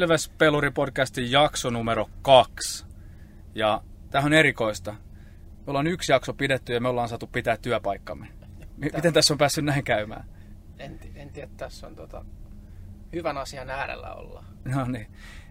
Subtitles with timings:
[0.00, 2.86] Ilves Peluri-podcastin jakso numero kaksi.
[3.54, 4.92] Ja tämä on erikoista.
[4.92, 8.26] Me ollaan yksi jakso pidetty ja me ollaan saatu pitää työpaikkamme.
[8.76, 10.24] Miten tässä on päässyt näin käymään?
[10.78, 12.24] En, en tiedä, tässä on tota,
[13.12, 14.44] hyvän asian äärellä olla.
[14.64, 15.06] No niin.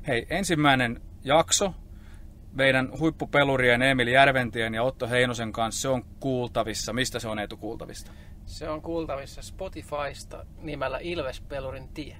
[0.07, 1.73] Hei, ensimmäinen jakso
[2.51, 6.93] meidän huippupelurien Emil Järventien ja Otto Heinosen kanssa, se on kuultavissa.
[6.93, 8.11] Mistä se on Eetu kuultavista?
[8.45, 12.17] Se on kuultavissa Spotifysta nimellä Ilves Pelurin tie.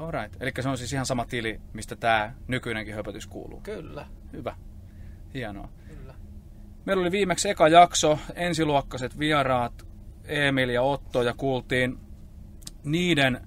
[0.00, 0.36] Alright.
[0.42, 3.60] Eli se on siis ihan sama tili, mistä tämä nykyinenkin höpötys kuuluu.
[3.60, 4.56] Kyllä, Hyvä.
[5.34, 5.68] Hienoa.
[5.88, 6.14] kyllä.
[6.84, 9.86] Meillä oli viimeksi eka jakso, ensiluokkaiset vieraat,
[10.24, 11.98] Emil ja Otto, ja kuultiin
[12.84, 13.40] niiden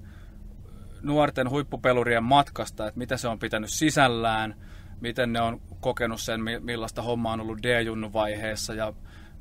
[1.02, 4.54] nuorten huippupelurien matkasta, että mitä se on pitänyt sisällään,
[5.00, 8.92] miten ne on kokenut sen, mi- millaista hommaa on ollut D-junnu vaiheessa ja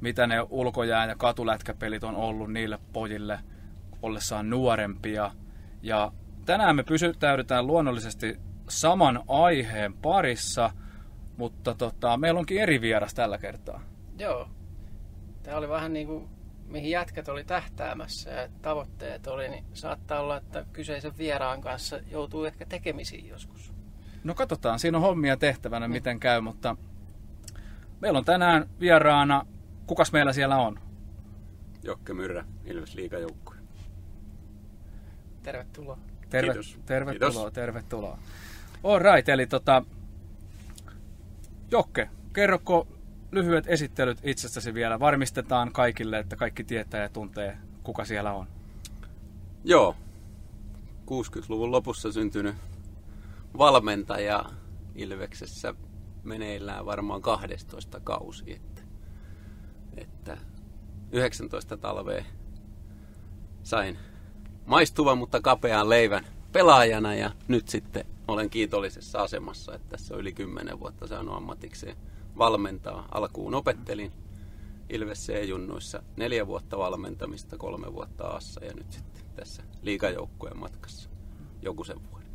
[0.02, 3.40] mitä ne ulkojää- ja katulätkäpelit on ollut niille pojille
[4.02, 5.32] ollessaan nuorempia.
[5.82, 6.12] Ja
[6.46, 8.38] tänään me pysyttäydytään luonnollisesti
[8.70, 10.72] saman aiheen parissa,
[11.38, 13.82] mutta tota, meillä onkin eri vieras tällä kertaa.
[14.20, 14.50] Joo.
[15.44, 16.30] Tämä oli vähän niin kuin
[16.68, 22.46] mihin jätkät oli tähtäämässä ja tavoitteet oli, niin saattaa olla, että kyseisen vieraan kanssa joutuu
[22.46, 23.74] ehkä tekemisiin joskus.
[24.24, 26.76] No katsotaan, siinä on hommia tehtävänä, miten käy, mutta
[28.02, 29.46] meillä on tänään vieraana,
[29.88, 30.80] kukas meillä siellä on?
[31.84, 33.56] Jokke Myrrä, Ilves liigajoukkue.
[35.44, 35.98] Tervetuloa.
[36.34, 36.80] Terve, Kiitos.
[36.86, 37.54] Tervetuloa, Kiitos.
[37.54, 38.18] tervetuloa.
[38.84, 39.84] All right, eli tota,
[41.72, 42.88] Jokke, kerroko
[43.32, 45.00] lyhyet esittelyt itsestäsi vielä?
[45.00, 48.48] Varmistetaan kaikille, että kaikki tietää ja tuntee, kuka siellä on.
[49.64, 49.96] Joo,
[51.06, 52.56] 60-luvun lopussa syntynyt
[53.58, 54.46] valmentaja
[54.96, 55.74] Ilveksessä
[56.24, 58.54] meneillään varmaan 12 kausi.
[58.54, 58.82] Että,
[59.98, 60.38] että
[61.12, 62.24] 19 talvea
[63.64, 63.98] sain
[64.66, 70.34] maistuvan, mutta kapean leivän pelaajana ja nyt sitten olen kiitollisessa asemassa, että tässä on yli
[70.34, 71.98] 10 vuotta saanut ammatikseen
[72.38, 73.08] valmentaa.
[73.12, 74.12] Alkuun opettelin
[74.90, 81.10] Ilves C-junnuissa neljä vuotta valmentamista, kolme vuotta Assa ja nyt sitten tässä liigajoukkueen matkassa
[81.62, 82.28] joku sen vuoden.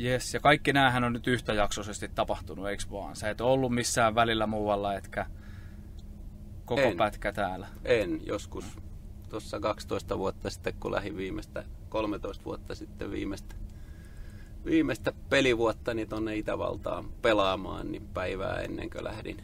[0.00, 3.16] Yes, ja kaikki näähän on nyt yhtäjaksoisesti tapahtunut, eikö vaan?
[3.16, 5.26] Sä et ollut missään välillä muualla, etkä
[6.64, 6.96] koko En.
[6.96, 7.66] pätkä täällä.
[7.84, 8.64] En, joskus
[9.32, 13.54] tuossa 12 vuotta sitten, kun lähdin viimeistä, 13 vuotta sitten viimeistä,
[14.64, 19.42] viimeistä pelivuotta niin tuonne Itävaltaan pelaamaan, niin päivää ennen kuin lähdin,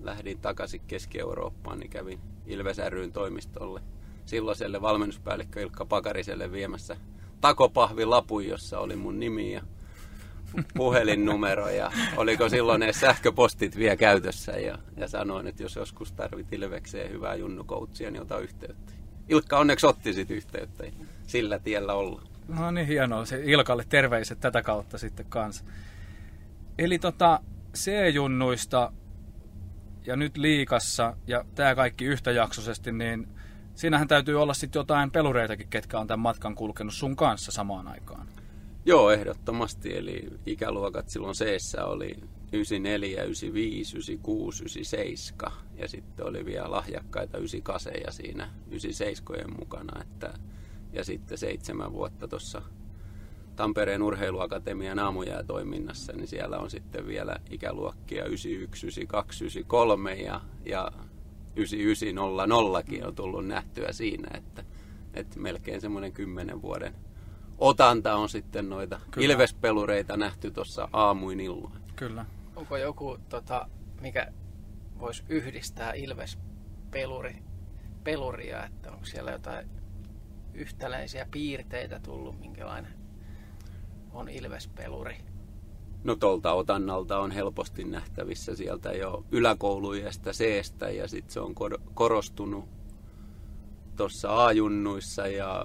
[0.00, 3.80] lähdin takaisin Keski-Eurooppaan, niin kävin Ilves ryn toimistolle
[4.26, 6.96] silloiselle valmennuspäällikkö Ilkka Pakariselle viemässä
[7.40, 9.62] takopahvilapun, jossa oli mun nimi ja
[10.76, 16.52] puhelinnumero ja oliko silloin ne sähköpostit vielä käytössä ja, ja sanoin, että jos joskus tarvit
[16.52, 18.99] Ilvekseen hyvää junnukoutsia, niin ota yhteyttä.
[19.30, 20.92] Ilkka onneksi otti sit yhteyttä ja
[21.26, 22.26] sillä tiellä ollaan.
[22.48, 23.24] No niin, hienoa.
[23.24, 25.64] Se Ilkalle terveiset tätä kautta sitten kanssa.
[26.78, 27.40] Eli tota,
[27.74, 28.92] C-junnuista
[30.06, 33.28] ja nyt liikassa ja tämä kaikki yhtäjaksoisesti, niin
[33.74, 38.26] siinähän täytyy olla sitten jotain pelureitakin, ketkä on tämän matkan kulkenut sun kanssa samaan aikaan.
[38.86, 39.96] Joo, ehdottomasti.
[39.96, 42.16] Eli ikäluokat silloin c oli
[42.52, 50.02] 94, 95, 96, 97 ja sitten oli vielä lahjakkaita 98 siinä 97 mukana.
[50.02, 50.34] Että,
[50.92, 52.62] ja sitten seitsemän vuotta tuossa
[53.56, 60.92] Tampereen urheiluakatemian aamujäätoiminnassa, niin siellä on sitten vielä ikäluokkia 91, 92, 93 ja, ja
[61.56, 64.64] 9900kin on tullut nähtyä siinä, että,
[65.14, 66.94] että melkein semmoinen kymmenen vuoden
[67.58, 69.26] otanta on sitten noita Kyllä.
[69.26, 71.74] Ilvespelureita nähty tuossa aamuin illoin.
[71.96, 72.26] Kyllä.
[72.56, 73.68] Onko joku, tota,
[74.00, 74.32] mikä
[75.00, 76.38] voisi yhdistää Ilves
[76.90, 77.42] peluri,
[78.04, 79.70] peluria, että onko siellä jotain
[80.54, 82.92] yhtäläisiä piirteitä tullut, minkälainen
[84.12, 85.16] on Ilves peluri?
[86.04, 91.80] No tuolta otannalta on helposti nähtävissä sieltä jo yläkouluiästä C-stä ja sitten se on kor-
[91.94, 92.64] korostunut
[93.96, 95.64] tuossa A-junnuissa ja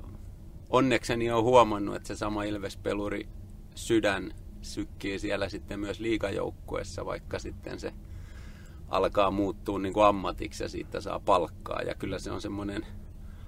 [0.69, 3.29] onnekseni on huomannut, että se sama Ilves-peluri
[3.75, 7.93] sydän sykkii siellä sitten myös liigajoukkuessa, vaikka sitten se
[8.87, 11.81] alkaa muuttua niin kuin ammatiksi ja siitä saa palkkaa.
[11.81, 12.85] Ja kyllä se on semmoinen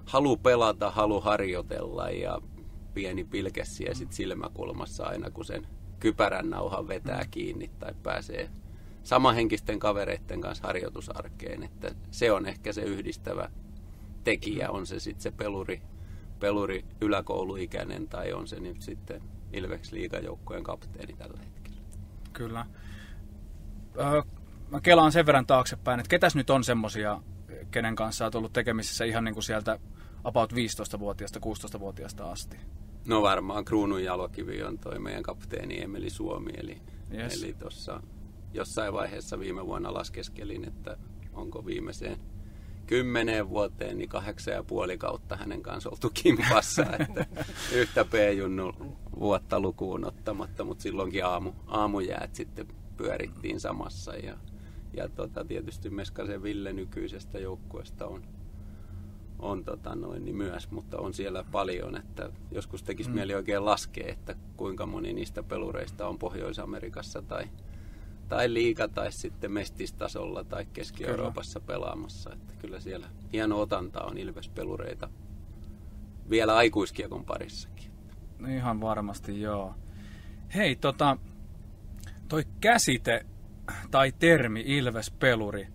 [0.05, 2.41] halu pelata, halu harjoitella ja
[2.93, 5.67] pieni pilkessi ja sitten silmäkulmassa aina kun sen
[5.99, 8.49] kypärän nauhan vetää kiinni tai pääsee
[9.03, 11.63] samanhenkisten kavereiden kanssa harjoitusarkeen.
[11.63, 13.49] Että se on ehkä se yhdistävä
[14.23, 15.81] tekijä, on se sitten se peluri,
[16.39, 19.21] peluri yläkouluikäinen tai on se nyt sitten
[19.53, 21.81] Ilveks liigajoukkojen kapteeni tällä hetkellä.
[22.33, 22.65] Kyllä.
[23.99, 24.21] Öö,
[24.71, 27.21] mä kelaan sen verran taaksepäin, että ketäs nyt on semmosia,
[27.71, 29.79] kenen kanssa olet ollut tekemisissä ihan niin kuin sieltä
[30.23, 32.57] about 15-vuotiaasta, 16-vuotiaasta asti?
[33.05, 36.81] No varmaan kruunun jalokivi on toi meidän kapteeni Emeli Suomi, eli,
[37.13, 37.43] Yes.
[37.43, 38.01] eli tuossa
[38.53, 40.97] jossain vaiheessa viime vuonna laskeskelin, että
[41.33, 42.17] onko viimeiseen
[42.87, 47.25] kymmeneen vuoteen, niin kahdeksan ja puoli kautta hänen kanssa oltu kimpassa, että
[47.73, 48.73] yhtä P-junnu
[49.19, 52.67] vuotta lukuun ottamatta, mutta silloinkin aamu, aamujäät sitten
[52.97, 54.37] pyörittiin samassa ja,
[54.97, 58.23] ja tota, tietysti Meskasen Ville nykyisestä joukkueesta on,
[59.39, 63.15] on tota noin, niin myös, mutta on siellä paljon, että joskus tekisi mm.
[63.15, 67.49] mieli oikein laskea, että kuinka moni niistä pelureista on Pohjois-Amerikassa tai,
[68.29, 72.33] tai liiga tai sitten mestistasolla tai Keski-Euroopassa pelaamassa.
[72.33, 75.09] Että kyllä siellä hieno otanta on Ilves-pelureita
[76.29, 77.91] vielä aikuiskiekon parissakin.
[78.55, 79.75] Ihan varmasti, joo.
[80.55, 81.17] Hei, tota,
[82.27, 83.25] toi käsite
[83.91, 85.67] tai termi Ilves-peluri,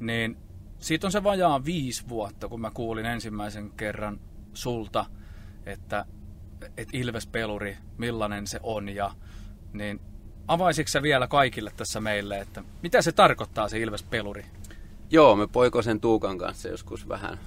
[0.00, 0.36] niin
[0.78, 4.20] siitä on se vajaa viisi vuotta, kun mä kuulin ensimmäisen kerran
[4.54, 5.06] sulta,
[5.66, 6.04] että,
[6.76, 9.10] että Ilves-peluri, millainen se on, ja
[9.72, 10.00] niin
[10.48, 14.44] avaisitko sä vielä kaikille tässä meille, että mitä se tarkoittaa se Ilves-peluri?
[15.10, 17.38] Joo, me Poikosen Tuukan kanssa joskus vähän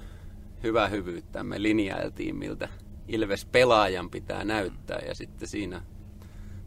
[0.63, 2.69] hyvä hyvyyttämme linjailtiin, miltä
[3.07, 4.99] Ilves-pelaajan pitää näyttää.
[5.07, 5.81] Ja sitten siinä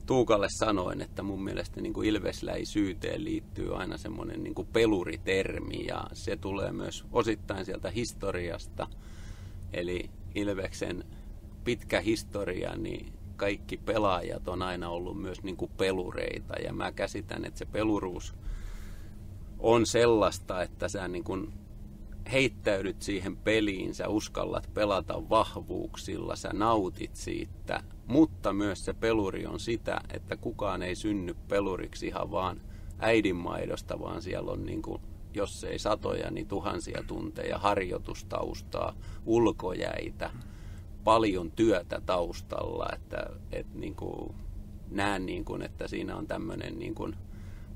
[0.09, 6.37] Tuukalle sanoin, että mun mielestä niin Ilvesläisyyteen liittyy aina semmoinen niin kuin peluritermi ja se
[6.37, 8.87] tulee myös osittain sieltä historiasta.
[9.73, 11.05] Eli Ilveksen
[11.65, 17.45] pitkä historia, niin kaikki pelaajat on aina ollut myös niin kuin pelureita ja mä käsitän,
[17.45, 18.35] että se peluruus
[19.59, 21.53] on sellaista, että sä niin kuin
[22.33, 29.61] heittäydyt siihen peliin, sä uskallat pelata vahvuuksilla, sä nautit siitä, mutta myös se peluri on
[29.61, 32.61] sitä, että kukaan ei synny peluriksi ihan vaan
[32.99, 35.03] äidinmaidosta, vaan siellä on niin kuin,
[35.35, 38.95] jos ei satoja, niin tuhansia tunteja harjoitustaustaa,
[39.27, 40.31] ulkojäitä,
[41.05, 44.35] paljon työtä taustalla, että, että niin kuin,
[44.91, 47.17] näen niin kuin, että siinä on tämmöinen niin kuin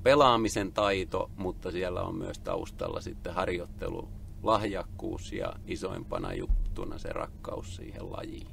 [0.03, 4.09] pelaamisen taito, mutta siellä on myös taustalla sitten harjoittelu,
[4.43, 8.49] lahjakkuus ja isoimpana juttuna se rakkaus siihen lajiin.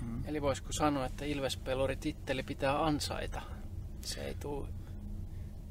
[0.00, 0.22] Hmm.
[0.26, 3.42] Eli voisiko sanoa, että Ilvespeluri titteli pitää ansaita?
[4.00, 4.68] Se ei tuu,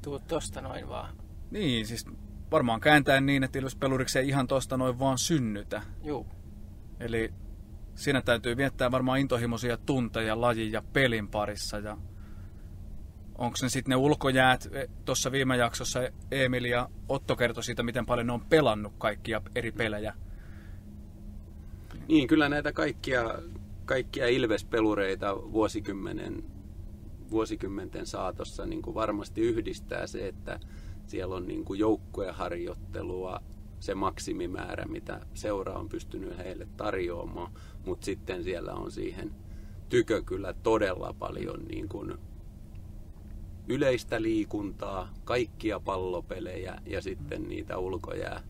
[0.02, 1.16] tuu tosta noin vaan.
[1.50, 2.06] Niin, siis
[2.50, 5.82] varmaan kääntäen niin, että Ilvespeluriksi ei ihan tosta noin vaan synnytä.
[6.02, 6.26] Joo.
[7.00, 7.32] Eli
[7.94, 11.78] siinä täytyy viettää varmaan intohimoisia tunteja lajin ja pelin parissa.
[11.78, 11.96] Ja
[13.38, 14.68] onko ne sitten ne ulkojäät,
[15.04, 16.00] tuossa viime jaksossa
[16.30, 20.14] Emil ja Otto kertoi siitä, miten paljon ne on pelannut kaikkia eri pelejä.
[22.08, 23.38] Niin, kyllä näitä kaikkia,
[23.84, 26.44] kaikkia Ilves-pelureita vuosikymmenen,
[27.30, 30.60] vuosikymmenten saatossa niin kuin varmasti yhdistää se, että
[31.06, 33.40] siellä on niin kuin joukkueharjoittelua,
[33.80, 37.52] se maksimimäärä, mitä seura on pystynyt heille tarjoamaan,
[37.86, 39.34] mutta sitten siellä on siihen
[39.88, 42.14] tykö kyllä todella paljon niin kuin
[43.68, 48.42] yleistä liikuntaa, kaikkia pallopelejä ja sitten niitä ulkojää,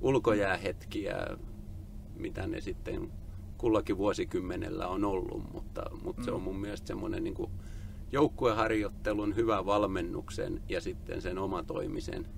[0.00, 1.26] ulkojäähetkiä,
[2.16, 3.12] mitä ne sitten
[3.58, 6.24] kullakin vuosikymmenellä on ollut, mutta, mutta mm.
[6.24, 7.50] se on mun mielestä semmoinen niin
[8.12, 12.28] joukkueharjoittelun, hyvä valmennuksen ja sitten sen omatoimisen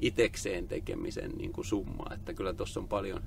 [0.00, 2.14] itekseen tekemisen niin kuin summa.
[2.14, 3.22] Että kyllä tuossa on paljon,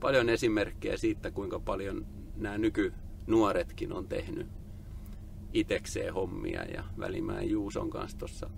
[0.00, 2.06] paljon esimerkkejä siitä, kuinka paljon
[2.36, 4.46] nämä nykynuoretkin on tehnyt
[5.52, 8.50] itekseen hommia ja Välimäen Juuson kanssa tuossa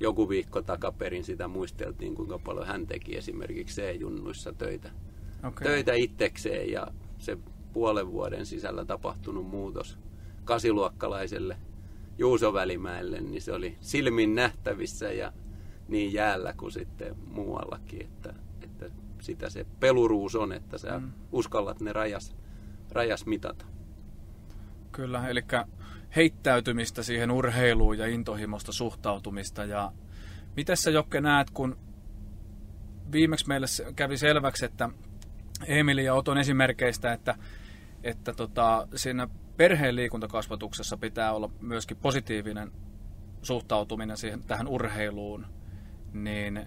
[0.00, 4.90] joku viikko takaperin sitä muisteltiin, kuinka paljon hän teki esimerkiksi C-junnuissa töitä,
[5.44, 5.66] okay.
[5.66, 6.86] töitä itsekseen ja
[7.18, 7.38] se
[7.72, 9.98] puolen vuoden sisällä tapahtunut muutos
[10.44, 11.56] kasiluokkalaiselle
[12.18, 15.32] Juuso Välimäelle, niin se oli silmin nähtävissä ja
[15.88, 21.12] niin jäällä kuin sitten muuallakin, että, että sitä se peluruus on, että sä mm.
[21.32, 22.36] uskallat ne rajas,
[22.92, 23.64] rajas mitata.
[24.92, 25.42] Kyllä, eli
[26.16, 29.64] heittäytymistä siihen urheiluun ja intohimosta suhtautumista.
[29.64, 29.92] Ja
[30.56, 31.78] miten sä Jokke näet, kun
[33.12, 34.88] viimeksi meille kävi selväksi, että
[35.66, 37.34] Emili ja Oton esimerkkeistä, että,
[38.02, 42.72] että tota, siinä perheen liikuntakasvatuksessa pitää olla myöskin positiivinen
[43.42, 45.46] suhtautuminen siihen, tähän urheiluun,
[46.12, 46.66] niin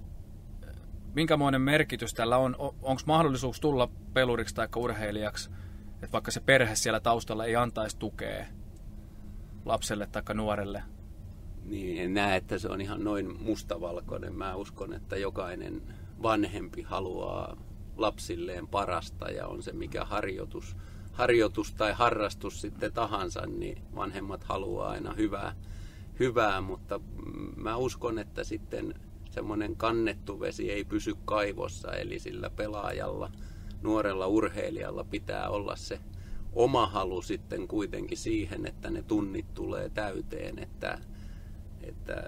[1.13, 2.56] minkämoinen merkitys tällä on?
[2.60, 5.50] Onko mahdollisuus tulla peluriksi tai urheilijaksi,
[5.94, 8.46] että vaikka se perhe siellä taustalla ei antaisi tukea
[9.66, 10.84] lapselle tai nuorelle?
[11.66, 14.36] Niin, en näe, että se on ihan noin mustavalkoinen.
[14.36, 15.82] Mä uskon, että jokainen
[16.24, 17.58] vanhempi haluaa
[17.98, 20.75] lapsilleen parasta ja on se mikä harjoitus,
[21.12, 25.56] harjoitus tai harrastus sitten tahansa, niin vanhemmat haluaa aina hyvää,
[26.20, 27.00] hyvää mutta
[27.56, 28.94] mä uskon, että sitten
[29.32, 33.32] semmoinen kannettu vesi ei pysy kaivossa, eli sillä pelaajalla,
[33.82, 36.00] nuorella urheilijalla pitää olla se
[36.53, 41.00] oma halu sitten kuitenkin siihen, että ne tunnit tulee täyteen, että,
[41.82, 42.24] että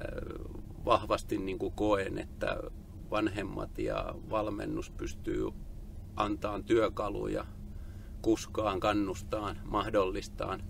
[0.86, 2.58] vahvasti niin kuin koen, että
[3.12, 5.50] vanhemmat ja valmennus pystyy
[6.16, 7.46] antaa työkaluja
[8.22, 10.64] kuskaan, kannustaan, mahdollistaan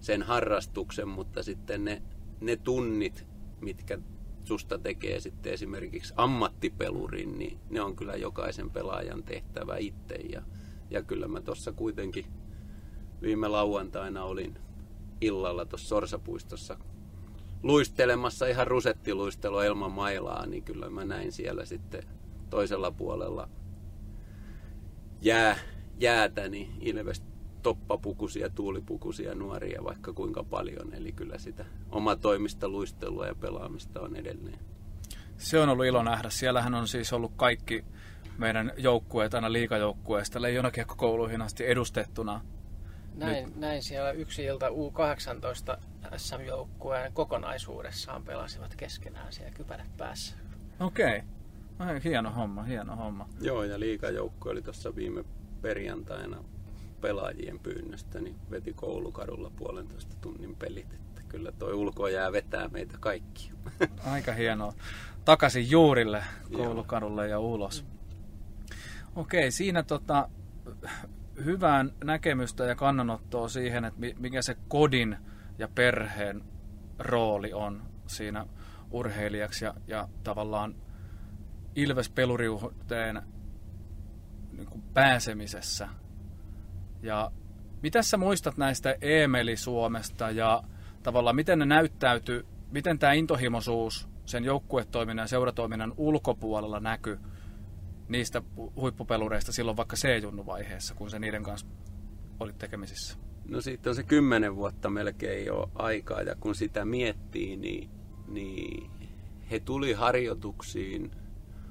[0.00, 2.02] sen harrastuksen, mutta sitten ne,
[2.40, 3.26] ne tunnit,
[3.60, 3.98] mitkä
[4.44, 10.14] susta tekee sitten esimerkiksi ammattipelurin, niin ne on kyllä jokaisen pelaajan tehtävä itse.
[10.14, 10.42] Ja,
[10.90, 12.24] ja kyllä mä tuossa kuitenkin
[13.22, 14.58] viime lauantaina olin
[15.20, 16.78] illalla tuossa Sorsapuistossa
[17.62, 22.02] luistelemassa ihan rusettiluistelua ilman mailaa, niin kyllä mä näin siellä sitten
[22.50, 23.48] toisella puolella
[25.22, 25.56] jää,
[25.98, 27.22] jäätä, niin Ilves
[27.62, 30.94] toppapukuisia, tuulipukuisia nuoria vaikka kuinka paljon.
[30.94, 34.58] Eli kyllä sitä omatoimista luistelua ja pelaamista on edelleen.
[35.36, 36.30] Se on ollut ilo nähdä.
[36.30, 37.84] Siellähän on siis ollut kaikki
[38.38, 42.40] meidän joukkueet aina liikajoukkueesta leijonakiekkokouluihin asti edustettuna.
[43.18, 43.56] Näin, Nyt.
[43.56, 45.78] näin siellä yksi ilta U18
[46.16, 50.36] SM-joukkueen kokonaisuudessaan pelasivat keskenään siellä kypärät päässä.
[50.80, 51.22] Okei.
[51.80, 52.00] Okay.
[52.04, 53.28] hieno homma, hieno homma.
[53.40, 55.24] Joo, ja liikajoukko oli tuossa viime
[55.62, 56.44] perjantaina
[57.00, 60.92] pelaajien pyynnöstä, niin veti koulukadulla puolentoista tunnin pelit.
[60.92, 63.50] Että kyllä toi ulko jää vetää meitä kaikki.
[64.12, 64.72] Aika hienoa.
[65.24, 66.24] Takaisin juurille
[66.56, 67.84] koulukadulle ja ulos.
[69.16, 70.28] Okei, siinä tota,
[71.44, 75.16] hyvään näkemystä ja kannanottoa siihen, että mikä se kodin
[75.58, 76.44] ja perheen
[76.98, 78.46] rooli on siinä
[78.90, 80.74] urheilijaksi ja, ja tavallaan
[81.74, 83.22] Ilves peluriuteen
[84.52, 85.88] niin pääsemisessä.
[87.02, 87.30] Ja
[87.82, 90.62] mitä sä muistat näistä Eemeli Suomesta ja
[91.02, 97.18] tavallaan miten ne näyttäytyy, miten tämä intohimoisuus sen joukkuetoiminnan ja seuratoiminnan ulkopuolella näkyy
[98.08, 98.42] niistä
[98.76, 101.66] huippupelureista silloin vaikka C-junnu-vaiheessa, kun se niiden kanssa
[102.40, 103.18] oli tekemisissä?
[103.48, 107.90] No siitä on se kymmenen vuotta melkein jo aikaa ja kun sitä miettii, niin,
[108.28, 108.90] niin
[109.50, 111.10] he tuli harjoituksiin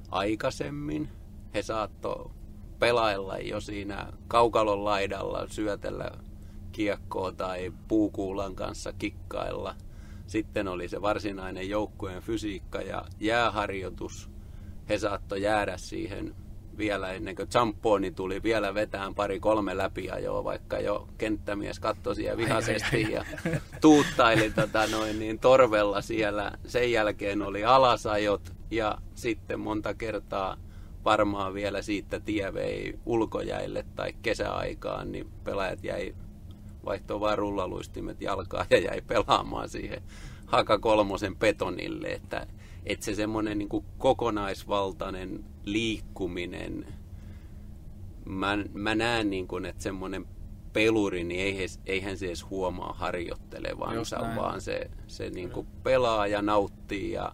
[0.09, 1.09] aikaisemmin.
[1.53, 2.31] He saattoi
[2.79, 6.11] pelailla jo siinä kaukalon laidalla, syötellä
[6.71, 9.75] kiekkoa tai puukuulan kanssa kikkailla.
[10.27, 14.36] Sitten oli se varsinainen joukkueen fysiikka ja jääharjoitus.
[14.89, 16.35] He saattoi jäädä siihen
[16.77, 22.37] vielä ennen kuin Zamponi tuli vielä vetään pari kolme läpiajoa, vaikka jo kenttämies katsoi siellä
[22.37, 23.25] vihaisesti ja
[23.81, 26.51] tuuttaili tota noin, niin torvella siellä.
[26.65, 30.57] Sen jälkeen oli alasajot ja sitten monta kertaa
[31.05, 36.15] varmaan vielä siitä tie vei ulkojäille tai kesäaikaan, niin pelaajat jäi
[36.85, 40.01] vaihtoi vaan rullaluistimet jalkaa ja jäi pelaamaan siihen
[40.45, 42.47] haka kolmosen betonille, että,
[42.87, 46.85] että se semmoinen niin kokonaisvaltainen liikkuminen,
[48.25, 50.25] mä, mä näen niin kuin, että semmoinen
[50.73, 57.11] peluri, niin eihän se edes huomaa harjoittelevansa, vaan se, se niin kuin pelaa ja nauttii
[57.11, 57.33] ja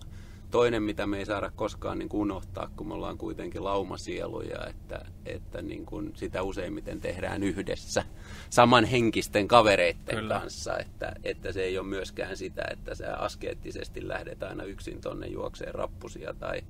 [0.54, 5.06] toinen, mitä me ei saada koskaan niin kuin unohtaa, kun me ollaan kuitenkin laumasieluja, että,
[5.26, 8.04] että niin kuin sitä useimmiten tehdään yhdessä
[8.50, 10.40] samanhenkisten kavereiden Kyllä.
[10.40, 15.28] kanssa, että, että se ei ole myöskään sitä, että sä askeettisesti lähdet aina yksin tonne
[15.28, 16.62] juokseen rappusia tai,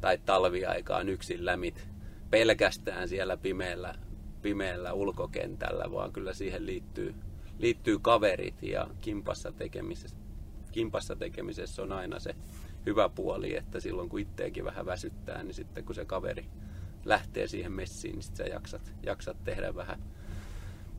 [0.00, 1.88] tai talviaikaan yksin lämit
[2.30, 3.94] pelkästään siellä pimeällä,
[4.42, 7.14] pimeällä ulkokentällä, vaan kyllä siihen liittyy,
[7.58, 10.16] liittyy kaverit ja kimpassa tekemisessä,
[10.72, 12.34] kimpassa tekemisessä on aina se
[12.86, 16.46] hyvä puoli, että silloin kun itteekin vähän väsyttää, niin sitten kun se kaveri
[17.04, 19.98] lähtee siihen messiin, niin sitten sä jaksat, jaksat tehdä vähän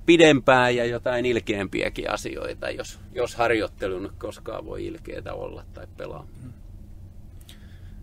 [0.06, 6.28] pidempään ja jotain ilkeämpiäkin asioita, jos, jos harjoittelun koskaan voi ilkeätä olla tai pelaa.
[6.44, 6.54] Mm.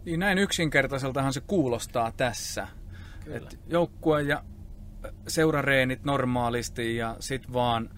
[0.04, 2.68] Niin näin yksinkertaiseltahan se kuulostaa tässä.
[3.26, 4.44] Et joukkue ja
[5.28, 7.90] seurareenit normaalisti ja sit vaan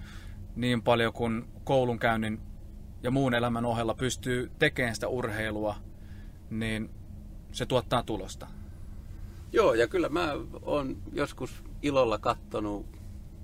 [0.57, 2.41] niin paljon kuin koulunkäynnin
[3.04, 5.76] ja muun elämän ohella pystyy tekemään sitä urheilua,
[6.50, 6.90] niin
[7.52, 8.46] se tuottaa tulosta.
[9.52, 10.32] Joo, ja kyllä mä
[10.62, 12.87] oon joskus ilolla kattonut,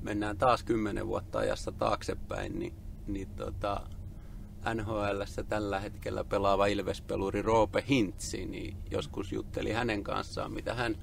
[0.03, 2.75] mennään taas kymmenen vuotta ajassa taaksepäin, niin,
[3.07, 3.81] niin tota,
[4.75, 10.97] nhl tällä hetkellä pelaava Ilvespeluri Roope Hintsi, niin joskus jutteli hänen kanssaan, mitä hän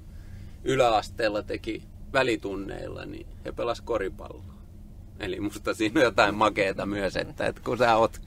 [0.64, 4.57] yläasteella teki välitunneilla, niin he pelas koripalloa.
[5.20, 8.20] Eli musta siinä on jotain makeeta myös, että, että kun sä oot,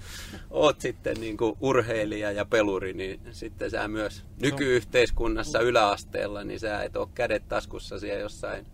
[0.49, 6.83] oot sitten niin kuin urheilija ja peluri, niin sitten sä myös nykyyhteiskunnassa yläasteella, niin sä
[6.83, 8.65] et ole kädet taskussa siellä jossain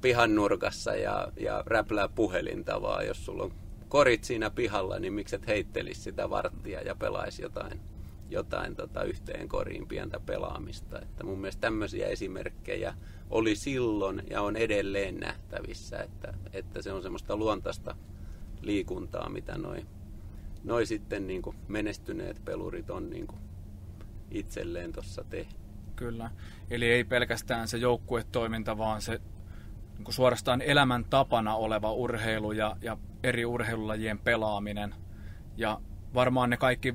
[0.00, 3.52] pihan nurkassa ja, ja räplää puhelinta, vaan jos sulla on
[3.88, 7.80] korit siinä pihalla, niin mikset heittelis sitä varttia ja pelaisi jotain,
[8.30, 11.00] jotain tota yhteen koriin pientä pelaamista.
[11.02, 12.94] Että mun mielestä tämmöisiä esimerkkejä
[13.32, 17.96] oli silloin ja on edelleen nähtävissä, että, että se on semmoista luontaista
[18.60, 19.86] liikuntaa, mitä noin
[20.64, 23.40] noi sitten niin kuin menestyneet pelurit on niin kuin
[24.30, 25.56] itselleen tuossa tehnyt.
[25.96, 26.30] Kyllä.
[26.70, 29.20] Eli ei pelkästään se joukkuetoiminta, vaan se
[29.94, 34.94] niin kuin suorastaan elämäntapana oleva urheilu ja, ja eri urheilulajien pelaaminen.
[35.56, 35.80] Ja
[36.14, 36.94] varmaan ne kaikki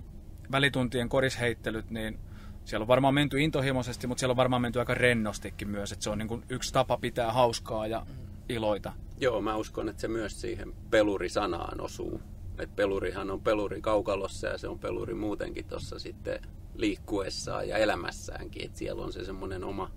[0.52, 2.20] välituntien korisheittelyt, niin
[2.68, 6.10] siellä on varmaan menty intohimoisesti, mutta siellä on varmaan menty aika rennostikin myös, että se
[6.10, 8.06] on niin kuin yksi tapa pitää hauskaa ja
[8.50, 8.94] iloita.
[9.20, 12.22] Joo, mä uskon, että se myös siihen pelurisanaan osuu.
[12.60, 16.40] Et pelurihan on peluri kaukalossa ja se on peluri muutenkin tuossa sitten
[16.76, 18.66] liikkuessaan ja elämässäänkin.
[18.66, 19.92] Et siellä on se semmoinen oma,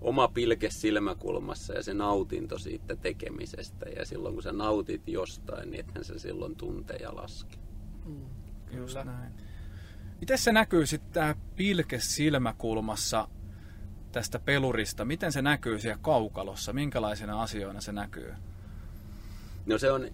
[0.00, 3.86] oma pilke silmäkulmassa ja se nautinto siitä tekemisestä.
[3.96, 7.56] Ja silloin kun sä nautit jostain, niin ethän se silloin tunteja laske.
[8.04, 8.26] Mm,
[8.70, 9.32] Just näin.
[10.22, 13.28] Miten se näkyy sitten tämä pilke silmäkulmassa
[14.12, 15.04] tästä pelurista?
[15.04, 16.72] Miten se näkyy siellä kaukalossa?
[16.72, 18.34] Minkälaisina asioina se näkyy?
[19.66, 20.10] No se on,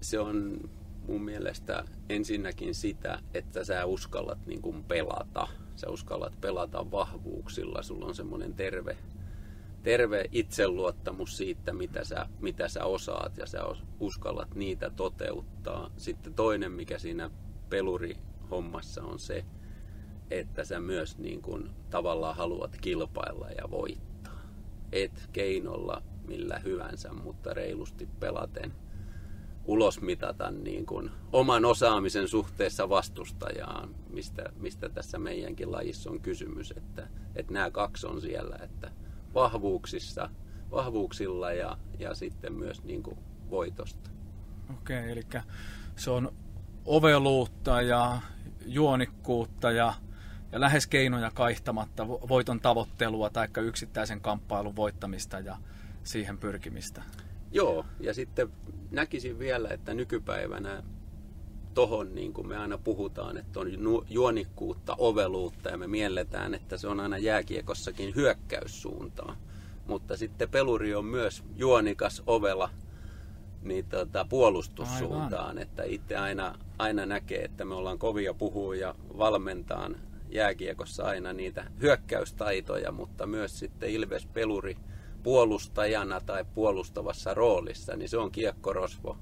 [0.00, 0.60] se on
[1.08, 5.48] mun mielestä ensinnäkin sitä, että sä uskallat niin kuin pelata.
[5.76, 7.82] Sä uskallat pelata vahvuuksilla.
[7.82, 8.96] Sulla on semmoinen terve,
[9.82, 13.58] terve itseluottamus siitä, mitä sä, mitä sä osaat ja sä
[14.00, 15.90] uskallat niitä toteuttaa.
[15.96, 17.30] Sitten toinen, mikä siinä
[17.68, 18.16] peluri
[18.50, 19.44] hommassa on se,
[20.30, 24.40] että sä myös niin kuin tavallaan haluat kilpailla ja voittaa.
[24.92, 28.72] Et keinolla millä hyvänsä, mutta reilusti pelaten
[29.64, 37.08] ulosmitata niin kuin oman osaamisen suhteessa vastustajaan, mistä, mistä tässä meidänkin lajissa on kysymys, että,
[37.36, 38.90] että nämä kaksi on siellä, että
[39.34, 40.30] vahvuuksissa,
[40.70, 43.18] vahvuuksilla ja, ja sitten myös niin kuin
[43.50, 44.10] voitosta.
[44.70, 45.22] Okei, eli
[45.96, 46.32] se on
[46.84, 48.18] oveluutta ja
[48.66, 49.94] juonikkuutta ja,
[50.52, 55.56] ja lähes keinoja kaihtamatta voiton tavoittelua tai yksittäisen kamppailun voittamista ja
[56.04, 57.02] siihen pyrkimistä.
[57.52, 58.48] Joo, ja sitten
[58.90, 60.82] näkisin vielä, että nykypäivänä
[61.74, 63.68] tohon, niin kuin me aina puhutaan, että on
[64.08, 69.36] juonikkuutta, oveluutta ja me mielletään, että se on aina jääkiekossakin hyökkäyssuuntaan.
[69.86, 72.70] Mutta sitten peluri on myös juonikas, ovela
[73.64, 75.58] niin tota, puolustussuuntaan, Aivan.
[75.58, 79.96] että itse aina, aina näkee, että me ollaan kovia puhua ja valmentaan
[80.30, 84.76] jääkiekossa aina niitä hyökkäystaitoja, mutta myös sitten Ilves Peluri
[85.22, 89.18] puolustajana tai puolustavassa roolissa, niin se on kiekkorosvo.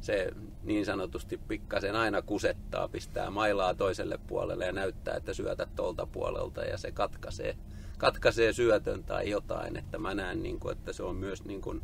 [0.00, 0.30] Se
[0.62, 6.64] niin sanotusti pikkasen aina kusettaa, pistää mailaa toiselle puolelle ja näyttää, että syötät tuolta puolelta
[6.64, 7.56] ja se katkaisee,
[7.98, 9.76] katkaisee syötön tai jotain.
[9.76, 11.82] Että mä näen, niin kuin, että se on myös niin kuin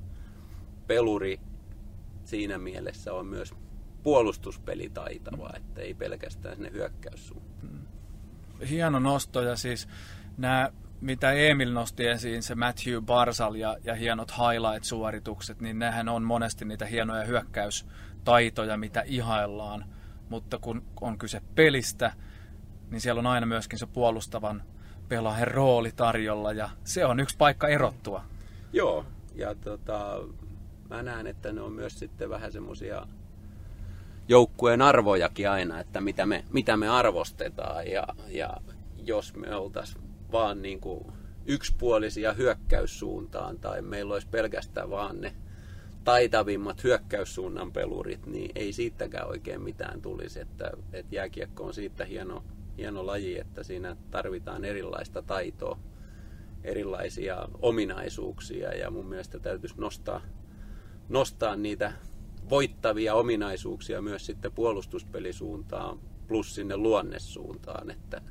[0.86, 1.40] peluri
[2.24, 3.54] siinä mielessä on myös
[4.02, 5.56] puolustuspeli taitava, mm.
[5.56, 7.72] että ei pelkästään sinne hyökkäyssuuntaan.
[7.72, 8.66] Mm.
[8.66, 9.88] Hieno nosto ja siis
[10.36, 16.22] nämä, mitä Emil nosti esiin, se Matthew Barsal ja, ja hienot highlight-suoritukset, niin nehän on
[16.22, 19.84] monesti niitä hienoja hyökkäystaitoja, mitä ihaillaan.
[20.28, 22.12] Mutta kun on kyse pelistä,
[22.90, 24.62] niin siellä on aina myöskin se puolustavan
[25.08, 28.24] pelaajan rooli tarjolla ja se on yksi paikka erottua.
[28.72, 30.16] Joo, ja tota,
[30.90, 33.06] mä näen, että ne on myös sitten vähän semmoisia
[34.28, 38.56] joukkueen arvojakin aina, että mitä me, mitä me arvostetaan ja, ja
[39.04, 41.06] jos me oltaisiin vaan niin kuin
[41.46, 45.34] yksipuolisia hyökkäyssuuntaan tai meillä olisi pelkästään vaan ne
[46.04, 50.40] taitavimmat hyökkäyssuunnan pelurit, niin ei siitäkään oikein mitään tulisi.
[50.40, 52.44] Että, että jääkiekko on siitä hieno,
[52.78, 55.78] hieno laji, että siinä tarvitaan erilaista taitoa,
[56.64, 60.20] erilaisia ominaisuuksia ja mun mielestä täytyisi nostaa
[61.10, 61.92] nostaa niitä
[62.50, 68.22] voittavia ominaisuuksia myös sitten puolustuspelisuuntaan plus sinne luonnesuuntaan, että,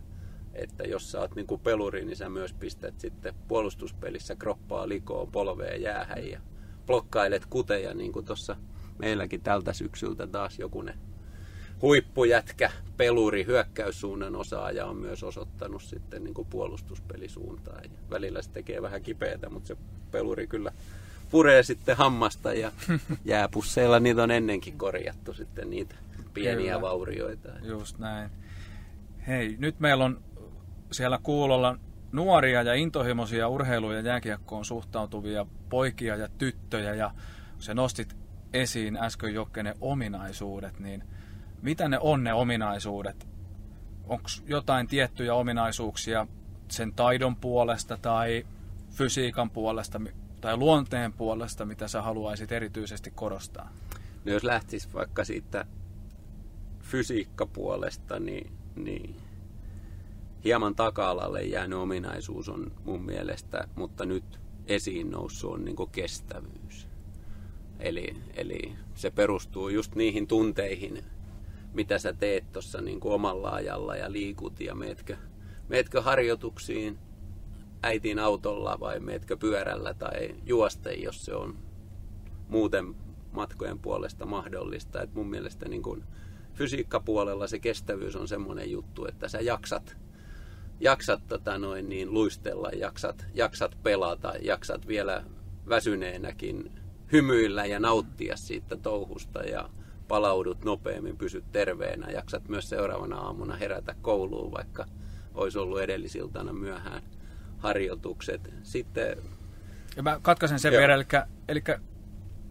[0.54, 5.32] että jos sä oot niin kuin peluri, niin sä myös pistät sitten puolustuspelissä kroppaa likoon,
[5.32, 6.42] polveen jäähän ja
[6.86, 8.56] blokkailet kuteja, niin kuin tuossa
[8.98, 11.00] meilläkin tältä syksyltä taas jokunen
[11.82, 17.84] huippujätkä, peluri, hyökkäyssuunnan osaaja on myös osoittanut sitten niin kuin puolustuspelisuuntaan.
[17.84, 19.78] Ja välillä se tekee vähän kipeätä, mutta se
[20.12, 20.72] peluri kyllä
[21.30, 22.72] puree sitten hammasta ja
[23.26, 25.96] jääpusseilla niitä on ennenkin korjattu sitten niitä
[26.34, 26.82] pieniä Kyllä.
[26.82, 27.50] vaurioita.
[27.64, 28.30] Just näin.
[29.28, 30.22] Hei, nyt meillä on
[30.92, 31.80] siellä kuulolla
[32.12, 37.12] nuoria ja intohimoisia urheiluun ja jääkiekkoon suhtautuvia poikia ja tyttöjä ja
[37.60, 38.18] se nostit
[38.54, 41.04] esiin äsken Jokke ominaisuudet, niin
[41.62, 43.28] mitä ne on ne ominaisuudet?
[44.08, 46.28] Onko jotain tiettyjä ominaisuuksia
[46.72, 48.46] sen taidon puolesta tai
[48.92, 50.00] fysiikan puolesta,
[50.42, 53.74] tai luonteen puolesta, mitä sä haluaisit erityisesti korostaa?
[54.26, 55.66] No jos lähtisi vaikka siitä
[56.82, 59.16] fysiikkapuolesta, niin, niin
[60.44, 66.88] hieman taka-alalle jäänyt ominaisuus on mun mielestä, mutta nyt esiin noussut on niin kestävyys.
[67.80, 71.04] Eli, eli se perustuu just niihin tunteihin,
[71.74, 75.18] mitä sä teet tuossa niin omalla ajalla ja liikut ja meetkö,
[75.70, 76.98] meetkö harjoituksiin
[77.84, 81.58] äitin autolla vai meetkö pyörällä tai juoste, jos se on
[82.48, 82.96] muuten
[83.32, 85.02] matkojen puolesta mahdollista.
[85.02, 86.04] Et mun mielestä niin kun
[86.54, 89.98] fysiikkapuolella se kestävyys on semmoinen juttu, että sä jaksat,
[90.80, 95.24] jaksat tota noin, niin luistella, jaksat, jaksat pelata, jaksat vielä
[95.70, 96.72] väsyneenäkin
[97.12, 99.70] hymyillä ja nauttia siitä touhusta ja
[100.08, 104.86] palaudut nopeammin, pysyt terveenä, jaksat myös seuraavana aamuna herätä kouluun, vaikka
[105.34, 107.04] olisi ollut edellisiltana myöhään
[107.60, 108.54] harjoitukset.
[108.64, 109.18] Sitten...
[109.96, 111.06] Ja mä katkaisen sen vielä, eli,
[111.48, 111.64] eli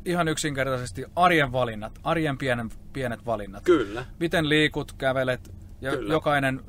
[0.05, 3.65] ihan yksinkertaisesti arjen valinnat, arjen pienen, pienet valinnat.
[3.65, 4.05] Kyllä.
[4.21, 6.15] Miten liikut, kävelet ja Kyllä.
[6.15, 6.61] jokainen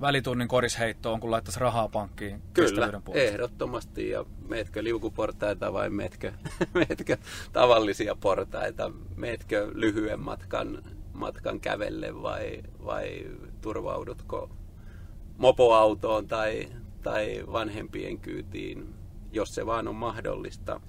[0.00, 4.10] välitunnin korisheitto on, kun laittaisi rahaa pankkiin Kyllä, ehdottomasti.
[4.10, 6.32] Ja meetkö liukuportaita vai meetkö,
[6.74, 7.16] meetkö
[7.52, 8.90] tavallisia portaita?
[9.16, 10.82] Meetkö lyhyen matkan,
[11.12, 13.26] matkan kävelle vai, vai
[13.60, 14.50] turvaudutko
[15.38, 16.68] mopoautoon tai,
[17.06, 18.94] tai vanhempien kyytiin,
[19.32, 20.80] jos se vaan on mahdollista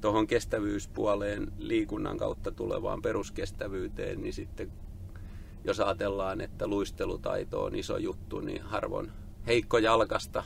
[0.00, 4.72] tuohon kestävyyspuoleen liikunnan kautta tulevaan peruskestävyyteen, niin sitten
[5.64, 9.12] jos ajatellaan, että luistelutaito on iso juttu, niin harvoin
[9.46, 10.44] heikko jalkasta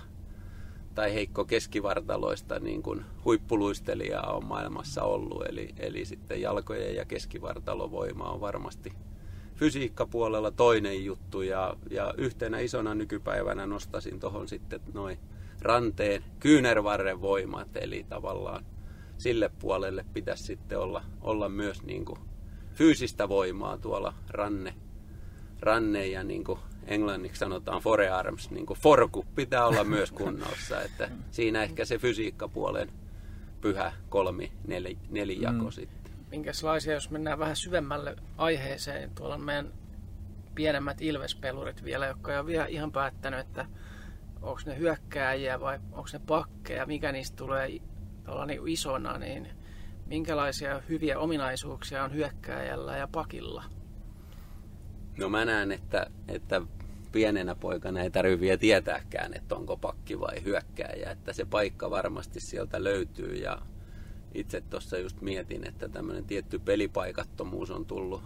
[0.95, 5.47] tai heikko keskivartaloista niin kuin huippuluistelijaa on maailmassa ollut.
[5.49, 8.93] Eli, eli sitten jalkojen ja keskivartalovoima on varmasti
[9.57, 11.43] fysiikkapuolella toinen juttu.
[11.43, 15.19] Ja, ja yhtenä isona nykypäivänä nostasin tuohon sitten noin
[15.63, 18.65] ranteen kyynärvarren voimat, eli tavallaan
[19.19, 22.19] sille puolelle pitäisi sitten olla, olla myös niin kuin
[22.75, 24.75] fyysistä voimaa tuolla ranne,
[25.61, 30.83] ranne ja niin kuin englanniksi sanotaan forearms, niin kuin forku pitää olla myös kunnossa.
[30.83, 32.93] Että siinä ehkä se fysiikkapuolen
[33.61, 35.71] pyhä kolmi, nel, neljako mm.
[35.71, 36.06] sitten.
[36.31, 39.73] Minkälaisia, jos mennään vähän syvemmälle aiheeseen, tuolla on meidän
[40.55, 43.67] pienemmät ilvespelurit vielä, jotka ei ole vielä ihan päättänyt, että
[44.43, 47.69] onko ne hyökkääjiä vai onko ne pakkeja, mikä niistä tulee
[48.47, 49.49] niin isona, niin
[50.07, 53.65] minkälaisia hyviä ominaisuuksia on hyökkääjällä ja pakilla?
[55.19, 56.63] No mä näen, että, että
[57.13, 61.11] pienenä poikana ei tarvitse vielä tietääkään, että onko pakki vai hyökkääjä.
[61.11, 63.59] Että se paikka varmasti sieltä löytyy ja
[64.37, 68.23] itse tuossa just mietin, että tämmöinen tietty pelipaikattomuus on tullut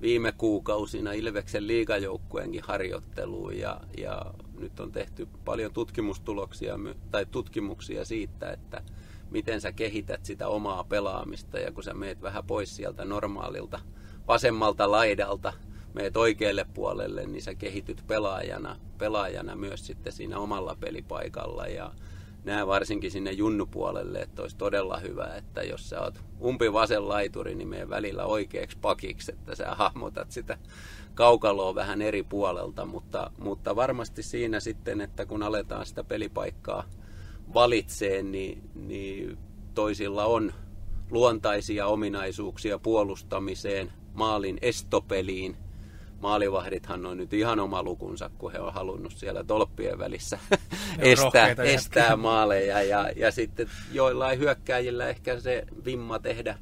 [0.00, 6.78] viime kuukausina Ilveksen liigajoukkueenkin harjoitteluun ja, ja nyt on tehty paljon tutkimustuloksia
[7.10, 8.82] tai tutkimuksia siitä, että
[9.30, 13.80] miten sä kehität sitä omaa pelaamista ja kun sä meet vähän pois sieltä normaalilta
[14.28, 15.52] vasemmalta laidalta,
[15.94, 21.92] meet oikealle puolelle, niin sä kehityt pelaajana, pelaajana myös sitten siinä omalla pelipaikalla ja
[22.44, 27.54] nämä varsinkin sinne junnupuolelle, että olisi todella hyvä, että jos sä oot umpi vasen laituri,
[27.54, 30.58] niin meidän välillä oikeaksi pakiksi, että sä hahmotat sitä
[31.14, 36.84] kaukaloa vähän eri puolelta, mutta, mutta varmasti siinä sitten, että kun aletaan sitä pelipaikkaa
[37.54, 39.38] valitsee, niin, niin
[39.74, 40.52] toisilla on
[41.10, 45.56] luontaisia ominaisuuksia puolustamiseen, maalin estopeliin.
[46.20, 50.38] Maalivahdithan on nyt ihan oma lukunsa, kun he on halunnut siellä tolppien välissä
[50.98, 52.82] estää, estää maaleja.
[52.82, 56.58] Ja, ja sitten joillain hyökkääjillä ehkä se vimma tehdä,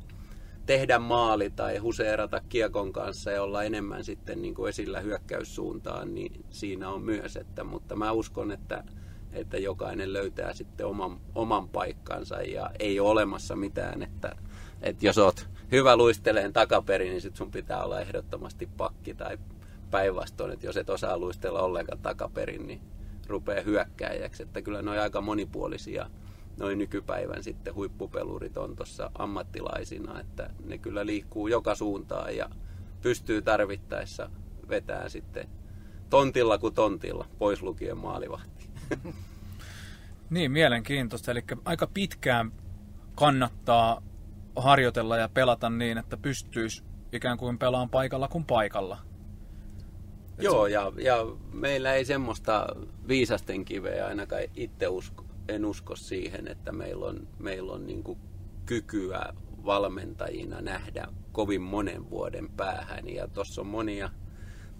[0.66, 6.44] tehdä maali tai huseerata kiekon kanssa ja olla enemmän sitten niin kuin esillä hyökkäyssuuntaan, niin
[6.50, 7.36] siinä on myös.
[7.36, 8.84] Että, mutta mä uskon, että
[9.36, 14.36] että jokainen löytää sitten oman, oman paikkansa ja ei ole olemassa mitään, että,
[14.82, 19.38] että jos oot hyvä luisteleen takaperin, niin sit sun pitää olla ehdottomasti pakki tai
[19.90, 22.80] päinvastoin, että jos et osaa luistella ollenkaan takaperin, niin
[23.26, 24.42] rupeaa hyökkääjäksi.
[24.42, 26.10] Että kyllä ne on aika monipuolisia
[26.56, 32.50] noin nykypäivän sitten huippupelurit on tuossa ammattilaisina, että ne kyllä liikkuu joka suuntaan ja
[33.02, 34.30] pystyy tarvittaessa
[34.68, 35.48] vetää sitten
[36.10, 38.66] tontilla kuin tontilla, pois lukien maalivahti.
[40.30, 41.30] niin, mielenkiintoista.
[41.30, 42.52] Eli aika pitkään
[43.14, 44.02] kannattaa
[44.56, 48.98] harjoitella ja pelata niin, että pystyisi ikään kuin pelaan paikalla kuin paikalla.
[50.38, 52.66] Joo, ja, ja meillä ei semmoista
[53.08, 58.04] viisasten kiveä ainakaan itse usko, en usko siihen, että meillä on, meillä on niin
[58.66, 59.32] kykyä
[59.64, 63.08] valmentajina nähdä kovin monen vuoden päähän.
[63.08, 64.10] Ja tuossa on monia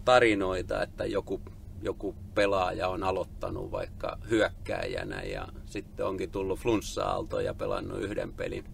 [0.05, 1.41] tarinoita, että joku
[1.83, 8.65] joku pelaaja on aloittanut vaikka hyökkääjänä ja sitten onkin tullut flunssa-aalto ja pelannut yhden pelin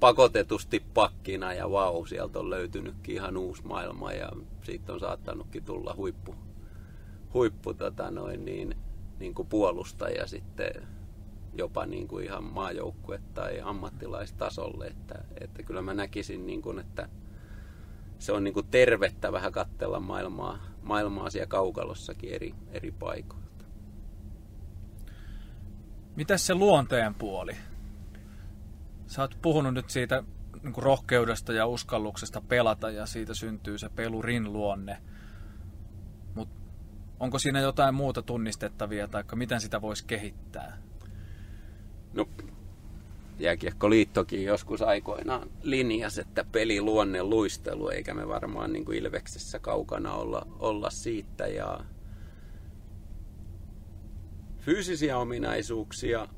[0.00, 4.32] pakotetusti pakkina ja vau, sieltä on löytynytkin ihan uusi maailma ja
[4.62, 6.34] siitä on saattanutkin tulla huippu,
[7.34, 8.76] huippu tota noin, niin,
[9.18, 10.72] niin kuin puolustaja sitten
[11.54, 14.86] jopa niin kuin ihan maajoukkue- tai ammattilaistasolle.
[14.86, 17.08] Että, että kyllä mä näkisin, niin kuin, että
[18.18, 23.64] se on niin kuin tervettä vähän katsella maailmaa, maailmaa siellä kaukalossakin eri, eri paikoilta.
[26.16, 27.56] Mitäs se luonteen puoli?
[29.10, 30.24] Sä oot puhunut nyt siitä
[30.62, 35.02] niin kuin rohkeudesta ja uskalluksesta pelata ja siitä syntyy se pelurin luonne.
[36.34, 36.54] Mutta
[37.20, 40.78] onko siinä jotain muuta tunnistettavia tai miten sitä voisi kehittää?
[42.12, 42.28] No,
[43.38, 50.12] Jääkiekkoliittokin joskus aikoinaan linjasi, että peli luonne luistelu, eikä me varmaan niin kuin Ilveksessä kaukana
[50.12, 51.46] olla, olla siitä.
[51.46, 51.84] Ja
[54.58, 56.28] fyysisiä ominaisuuksia,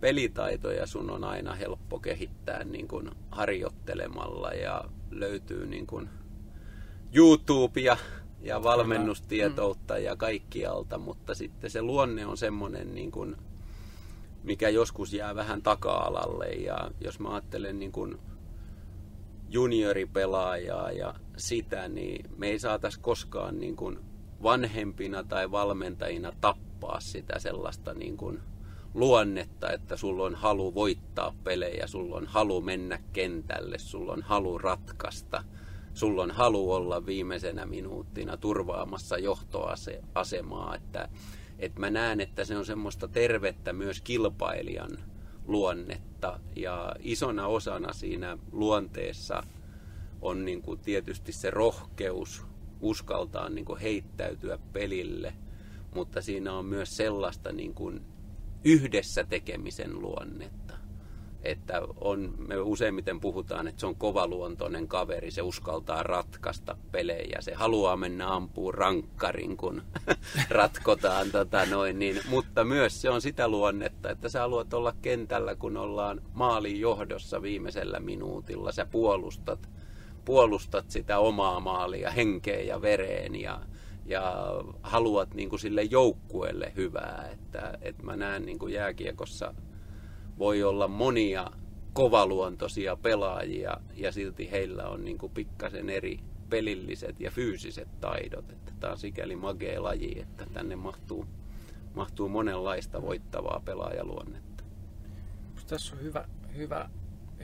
[0.00, 6.08] pelitaitoja sun on aina helppo kehittää niin kuin harjoittelemalla ja löytyy niin kuin
[7.14, 7.96] YouTubea
[8.40, 13.36] ja valmennustietoutta ja kaikkialta, mutta sitten se luonne on semmoinen niin kuin
[14.42, 16.46] mikä joskus jää vähän taka-alalle.
[16.48, 18.18] Ja jos mä ajattelen niin kuin
[19.48, 23.98] junioripelaajaa ja sitä, niin me ei saatais koskaan niin kuin
[24.42, 28.40] vanhempina tai valmentajina tappaa sitä sellaista niin kuin
[28.94, 34.58] luonnetta, että sulla on halu voittaa pelejä, sulla on halu mennä kentälle, sulla on halu
[34.58, 35.44] ratkaista,
[35.94, 41.08] sulla on halu olla viimeisenä minuuttina turvaamassa johtoasemaa, että
[41.60, 44.90] että mä näen, että se on semmoista tervettä myös kilpailijan
[45.46, 46.40] luonnetta.
[46.56, 49.42] Ja isona osana siinä luonteessa
[50.22, 52.46] on niin kuin tietysti se rohkeus
[52.80, 55.34] uskaltaa niin kuin heittäytyä pelille,
[55.94, 58.00] mutta siinä on myös sellaista niin kuin
[58.64, 60.74] yhdessä tekemisen luonnetta.
[61.42, 67.54] Että on, me useimmiten puhutaan, että se on kovaluontoinen kaveri, se uskaltaa ratkaista pelejä, se
[67.54, 69.82] haluaa mennä ampuu rankkarin, kun
[70.50, 75.54] ratkotaan tota noin, niin, mutta myös se on sitä luonnetta, että sä haluat olla kentällä,
[75.54, 79.68] kun ollaan maalin johdossa viimeisellä minuutilla, sä puolustat,
[80.24, 83.60] puolustat sitä omaa maalia henkeä ja vereen ja,
[84.10, 84.34] ja
[84.82, 89.54] haluat niin kuin sille joukkueelle hyvää, että, että mä näen niin kuin jääkiekossa
[90.38, 91.50] voi olla monia
[91.92, 96.20] kovaluontoisia pelaajia ja silti heillä on niin kuin pikkasen eri
[96.50, 98.50] pelilliset ja fyysiset taidot.
[98.50, 101.26] Että tämä on sikäli magea laji, että tänne mahtuu,
[101.94, 104.64] mahtuu monenlaista voittavaa pelaajaluonnetta.
[105.66, 106.90] Tässä on hyvä, hyvä,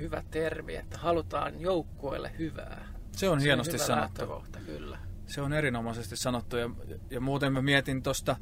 [0.00, 2.86] hyvä termi, että halutaan joukkueelle hyvää.
[3.12, 4.42] Se on Se hienosti hyvä sanottu.
[4.66, 5.05] kyllä.
[5.26, 6.70] Se on erinomaisesti sanottu ja,
[7.10, 8.36] ja muuten mä mietin tuosta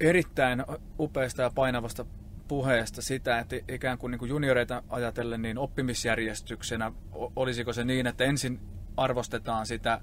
[0.00, 0.64] erittäin
[1.00, 2.06] upeasta ja painavasta
[2.48, 6.92] puheesta sitä, että ikään kuin, niin kuin junioreita ajatellen niin oppimisjärjestyksenä
[7.36, 8.60] olisiko se niin, että ensin
[8.96, 10.00] arvostetaan sitä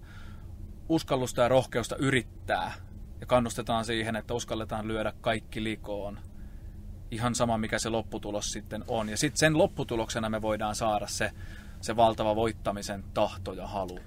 [0.90, 2.72] uskallusta ja rohkeusta yrittää
[3.22, 6.20] ja kannustetaan siihen, että uskalletaan lyödä kaikki likoon.
[7.12, 9.10] Ihan sama, mikä se lopputulos sitten on.
[9.10, 11.32] Ja sitten sen lopputuloksena me voidaan saada se,
[11.82, 14.00] se valtava voittamisen tahto ja halu.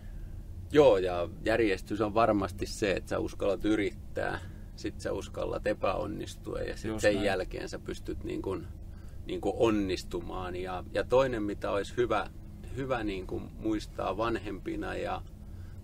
[0.73, 4.39] Joo, ja järjestys on varmasti se, että sä uskallat yrittää,
[4.77, 7.27] sit sä uskallat epäonnistua ja sitten Just sen näin.
[7.27, 8.67] jälkeen sä pystyt niin kuin,
[9.27, 10.57] niin kuin onnistumaan.
[10.57, 12.31] Ja, ja toinen, mitä olisi hyvä,
[12.77, 15.23] hyvä niin kuin muistaa vanhempina ja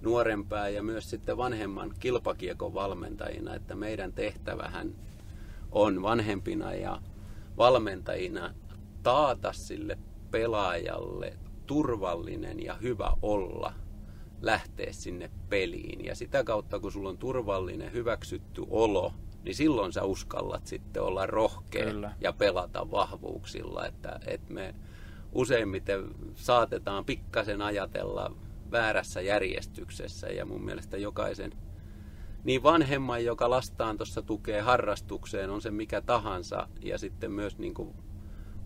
[0.00, 4.94] nuorempää ja myös sitten vanhemman kilpakiekon valmentajina, että meidän tehtävähän
[5.72, 7.02] on vanhempina ja
[7.56, 8.54] valmentajina
[9.02, 9.98] taata sille
[10.30, 13.72] pelaajalle turvallinen ja hyvä olla
[14.42, 16.04] lähteä sinne peliin.
[16.04, 19.12] Ja sitä kautta, kun sulla on turvallinen, hyväksytty olo,
[19.44, 22.12] niin silloin sä uskallat sitten olla rohkea Kyllä.
[22.20, 23.86] ja pelata vahvuuksilla.
[23.86, 24.74] Että, että me
[25.32, 28.34] useimmiten saatetaan pikkasen ajatella
[28.70, 31.52] väärässä järjestyksessä ja mun mielestä jokaisen
[32.44, 37.74] niin vanhemman, joka lastaan tuossa tukee harrastukseen, on se mikä tahansa, ja sitten myös niin
[37.74, 37.94] kuin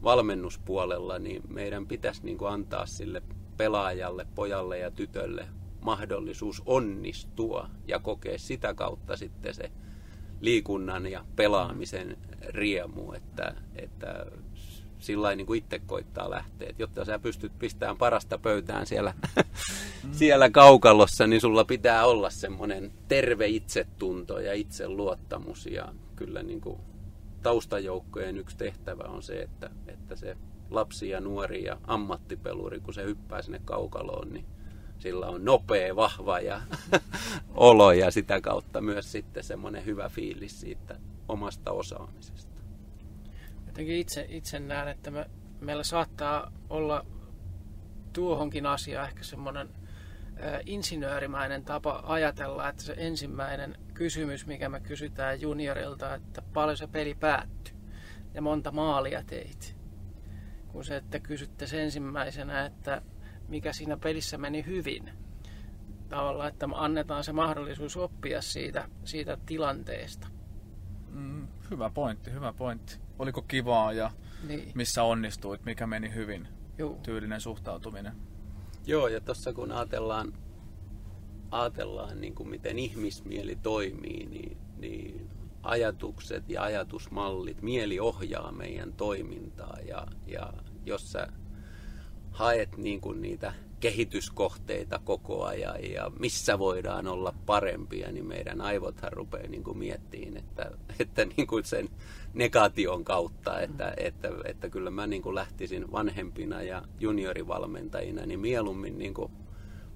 [0.03, 3.23] valmennuspuolella, niin meidän pitäisi niin kuin antaa sille
[3.57, 5.49] pelaajalle, pojalle ja tytölle
[5.87, 9.71] mahdollisuus onnistua ja kokea sitä kautta sitten se
[10.41, 12.17] liikunnan ja pelaamisen
[12.49, 14.27] riemu, että, että
[14.99, 16.69] sillä niin kuin itse koittaa lähteä.
[16.71, 19.15] Et jotta sä pystyt pistämään parasta pöytään siellä,
[20.19, 25.67] siellä kaukalossa, niin sulla pitää olla semmoinen terve itsetunto ja itseluottamus.
[25.67, 26.81] Ja kyllä niin kuin
[27.43, 30.37] taustajoukkojen yksi tehtävä on se, että, että se
[30.71, 34.56] lapsi ja nuori ja ammattipeluri, kun se hyppää sinne kaukaloon, niin
[34.99, 36.61] sillä on nopea, vahva ja
[37.55, 40.97] olo ja sitä kautta myös sitten semmoinen hyvä fiilis siitä
[41.29, 42.57] omasta osaamisesta.
[43.67, 45.31] Jotenkin itse, itse näen, että me,
[45.61, 47.07] meillä saattaa olla
[48.13, 49.69] tuohonkin asiaan ehkä semmoinen
[50.67, 57.15] insinöörimäinen tapa ajatella, että se ensimmäinen kysymys, mikä me kysytään juniorilta, että paljon se peli
[57.15, 57.75] päättyi
[58.35, 59.77] ja monta maalia teit.
[60.69, 63.03] Kun se, että kysytte ensimmäisenä, että
[63.49, 65.11] mikä siinä pelissä meni hyvin.
[66.09, 70.29] Tavallaan, että annetaan se mahdollisuus oppia siitä, siitä tilanteesta.
[71.09, 72.99] Mm, hyvä pointti, hyvä pointti.
[73.19, 74.11] Oliko kivaa ja
[74.49, 74.73] niin.
[74.75, 76.49] missä onnistuit, mikä meni hyvin?
[76.79, 76.99] Juu.
[77.03, 78.13] Tyylinen suhtautuminen.
[78.87, 80.33] Joo, ja tuossa kun ajatellaan,
[81.51, 85.31] ajatellaan niin kuin miten ihmismieli toimii, niin, niin
[85.63, 89.79] ajatukset ja ajatusmallit, mieli ohjaa meidän toimintaa.
[89.87, 90.53] Ja, ja
[90.85, 91.29] jos sä
[92.37, 99.13] haet niin kuin niitä kehityskohteita koko ajan ja missä voidaan olla parempia, niin meidän aivothan
[99.13, 100.71] rupeaa niin kuin miettiin, että,
[101.01, 101.89] että niin kuin sen
[102.35, 108.99] negation kautta, että, että, että kyllä mä niin kuin lähtisin vanhempina ja juniorivalmentajina, niin mieluummin
[108.99, 109.33] niin kuin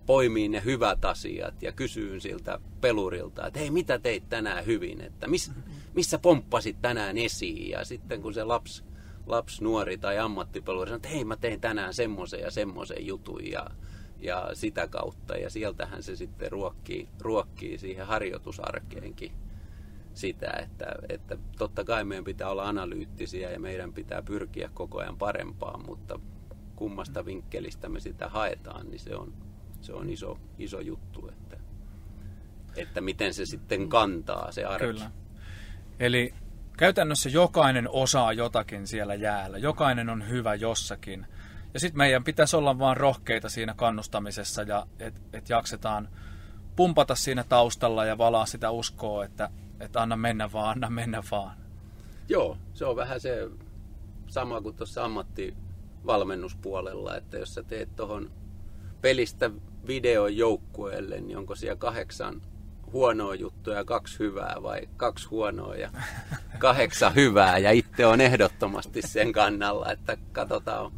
[0.07, 5.29] poimiin ne hyvät asiat ja kysyyn siltä pelurilta, että hei, mitä teit tänään hyvin, että
[5.29, 5.51] miss,
[5.95, 7.71] missä pomppasit tänään esiin?
[7.71, 8.90] Ja sitten kun se lapsi
[9.31, 13.67] lapsi, nuori tai ammattipeluri sanoo, että hei mä tein tänään semmoisen ja semmoisen jutun ja,
[14.21, 15.37] ja sitä kautta.
[15.37, 19.33] Ja sieltähän se sitten ruokkii, ruokkii siihen harjoitusarkeenkin
[20.15, 25.19] sitä, että, että totta kai meidän pitää olla analyyttisiä ja meidän pitää pyrkiä koko ajan
[25.19, 26.21] parempaan, mutta
[26.77, 29.33] kummasta vinkkelistä me sitä haetaan, niin se on,
[29.81, 31.57] se on iso, iso juttu, että,
[32.77, 34.87] että miten se sitten kantaa se arki.
[34.87, 35.11] Kyllä.
[36.01, 36.35] Eli
[36.81, 39.59] käytännössä jokainen osaa jotakin siellä jäällä.
[39.59, 41.27] Jokainen on hyvä jossakin.
[41.75, 46.09] Ja sitten meidän pitäisi olla vaan rohkeita siinä kannustamisessa ja että et jaksetaan
[46.77, 51.57] pumpata siinä taustalla ja valaa sitä uskoa, että et anna mennä vaan, anna mennä vaan.
[52.29, 53.49] Joo, se on vähän se
[54.27, 58.31] sama kuin tuossa ammattivalmennuspuolella, että jos sä teet tuohon
[59.01, 59.51] pelistä
[59.87, 62.43] videon joukkueelle, niin onko siellä kahdeksan
[62.93, 65.91] huonoa juttua ja kaksi hyvää vai kaksi huonoa ja
[66.59, 67.59] kahdeksan hyvää.
[67.59, 70.93] Ja itse on ehdottomasti sen kannalla, että katsotaan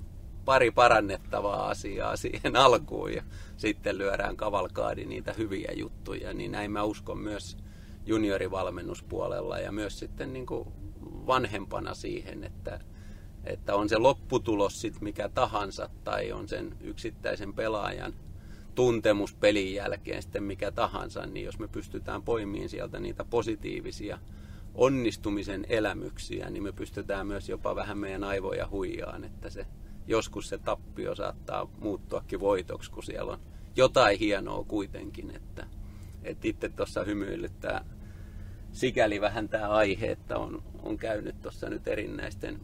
[0.45, 3.23] pari parannettavaa asiaa siihen alkuun ja
[3.57, 7.57] sitten lyödään kavalkaadi niitä hyviä juttuja, niin näin mä uskon myös
[8.07, 10.69] juniorivalmennuspuolella ja myös sitten niin kuin
[11.27, 12.81] vanhempana siihen, että,
[13.45, 18.15] että on se lopputulos sitten mikä tahansa tai on sen yksittäisen pelaajan
[18.75, 24.19] tuntemus pelin jälkeen sitten mikä tahansa, niin jos me pystytään poimiin sieltä niitä positiivisia
[24.75, 29.67] onnistumisen elämyksiä, niin me pystytään myös jopa vähän meidän aivoja huijaan, että se
[30.07, 33.41] joskus se tappio saattaa muuttuakin voitoksi, kun siellä on
[33.77, 35.67] jotain hienoa kuitenkin, että,
[36.23, 37.85] että itse tuossa hymyilyttää
[38.73, 42.61] sikäli vähän tämä aihe, että on, on käynyt tuossa nyt erinäisten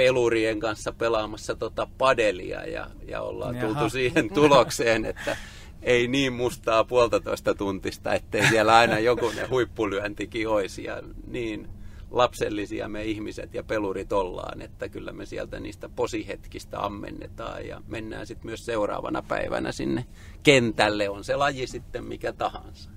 [0.00, 3.66] pelurien kanssa pelaamassa tota padelia ja, ja ollaan Jaha.
[3.66, 5.36] tultu siihen tulokseen, että
[5.82, 11.68] ei niin mustaa puolitoista tuntista, ettei siellä aina joku ne huippulyöntikin olisi ja niin
[12.10, 18.26] lapsellisia me ihmiset ja pelurit ollaan, että kyllä me sieltä niistä posihetkistä ammennetaan ja mennään
[18.26, 20.04] sitten myös seuraavana päivänä sinne
[20.42, 22.90] kentälle, on se laji sitten mikä tahansa.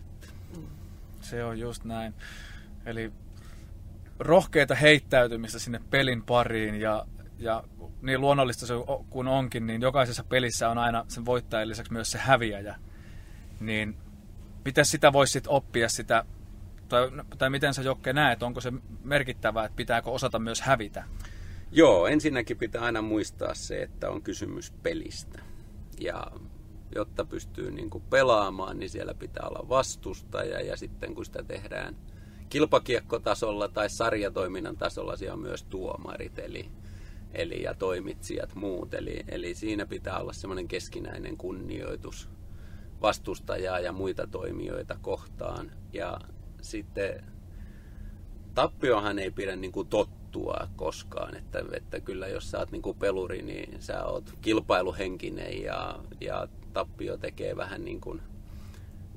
[1.21, 2.13] Se on just näin.
[2.85, 3.11] Eli
[4.23, 7.05] rohkeita heittäytymistä sinne pelin pariin ja,
[7.39, 7.63] ja
[8.01, 8.73] niin luonnollista se
[9.09, 12.75] kun onkin, niin jokaisessa pelissä on aina sen voittajan lisäksi myös se häviäjä.
[13.59, 13.97] Niin
[14.65, 16.25] miten sitä voisi sitten oppia sitä,
[16.89, 21.03] tai, tai miten sä Jokke näet, onko se merkittävää, että pitääkö osata myös hävitä?
[21.71, 25.39] Joo, ensinnäkin pitää aina muistaa se, että on kysymys pelistä.
[25.99, 26.27] Ja
[26.95, 31.95] jotta pystyy niin kuin pelaamaan, niin siellä pitää olla vastustaja ja sitten kun sitä tehdään–
[32.53, 36.69] kilpakiekkotasolla tai sarjatoiminnan tasolla siellä on myös tuomarit eli,
[37.31, 38.93] eli ja toimitsijat muut.
[38.93, 42.29] Eli, eli siinä pitää olla semmoinen keskinäinen kunnioitus
[43.01, 45.71] vastustajaa ja muita toimijoita kohtaan.
[45.93, 46.19] Ja
[46.61, 47.23] sitten
[48.55, 52.97] tappiohan ei pidä niin kuin tottua koskaan, että, että kyllä jos sä oot niin kuin
[52.97, 58.21] peluri, niin sä oot kilpailuhenkinen ja, ja tappio tekee vähän niin kuin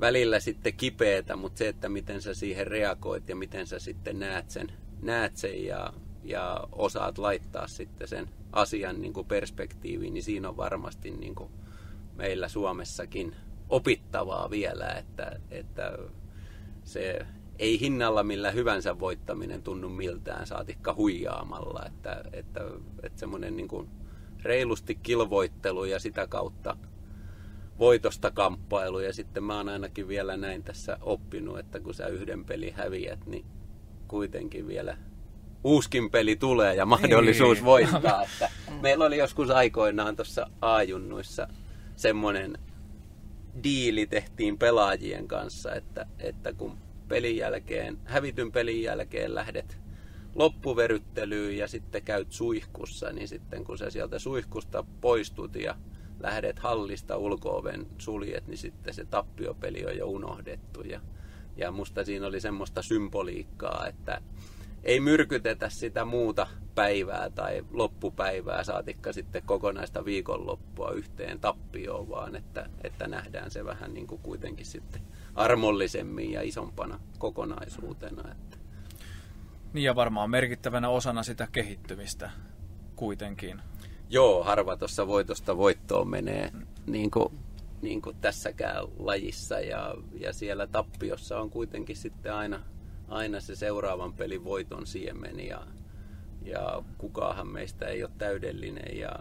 [0.00, 4.50] välillä sitten kipeätä, mutta se, että miten sä siihen reagoit ja miten sä sitten näet
[4.50, 4.72] sen,
[5.02, 5.92] näet sen ja,
[6.24, 11.50] ja osaat laittaa sitten sen asian niin kuin perspektiiviin, niin siinä on varmasti niin kuin
[12.14, 13.36] meillä Suomessakin
[13.68, 15.98] opittavaa vielä, että, että
[16.84, 17.26] se
[17.58, 22.60] ei hinnalla millä hyvänsä voittaminen tunnu miltään, saatikka huijaamalla, että, että,
[23.02, 23.88] että semmoinen niin kuin
[24.42, 26.76] reilusti kilvoittelu ja sitä kautta
[27.78, 32.44] voitosta kamppailu ja sitten mä oon ainakin vielä näin tässä oppinut, että kun sä yhden
[32.44, 33.46] pelin häviät, niin
[34.08, 34.96] kuitenkin vielä
[35.64, 37.64] uuskin peli tulee ja mahdollisuus Ei.
[37.64, 38.22] voittaa.
[38.22, 38.50] Että
[38.82, 41.48] meillä oli joskus aikoinaan tuossa A-junnuissa
[41.96, 42.58] semmoinen
[43.64, 49.78] diili tehtiin pelaajien kanssa, että, että kun pelin jälkeen, hävityn pelin jälkeen lähdet
[50.34, 55.74] loppuveryttelyyn ja sitten käyt suihkussa, niin sitten kun sä sieltä suihkusta poistut ja
[56.20, 60.82] lähdet hallista ulkooven suljet, niin sitten se tappiopeli on jo unohdettu.
[60.82, 61.00] Ja,
[61.56, 64.20] ja musta siinä oli semmoista symboliikkaa, että
[64.84, 72.70] ei myrkytetä sitä muuta päivää tai loppupäivää, saatikka sitten kokonaista viikonloppua yhteen tappioon, vaan että,
[72.84, 75.02] että nähdään se vähän niin kuin kuitenkin sitten
[75.34, 78.30] armollisemmin ja isompana kokonaisuutena.
[78.32, 78.58] Että.
[79.72, 82.30] Niin ja varmaan merkittävänä osana sitä kehittymistä
[82.96, 83.62] kuitenkin.
[84.10, 86.52] Joo, harva tuossa voitosta voittoon menee
[86.86, 87.38] niin kuin,
[87.82, 89.60] niin kuin tässäkään lajissa.
[89.60, 92.62] Ja, ja siellä tappiossa on kuitenkin sitten aina,
[93.08, 95.66] aina se seuraavan pelin voiton siemen ja,
[96.42, 98.98] ja kukaahan meistä ei ole täydellinen.
[98.98, 99.18] Ja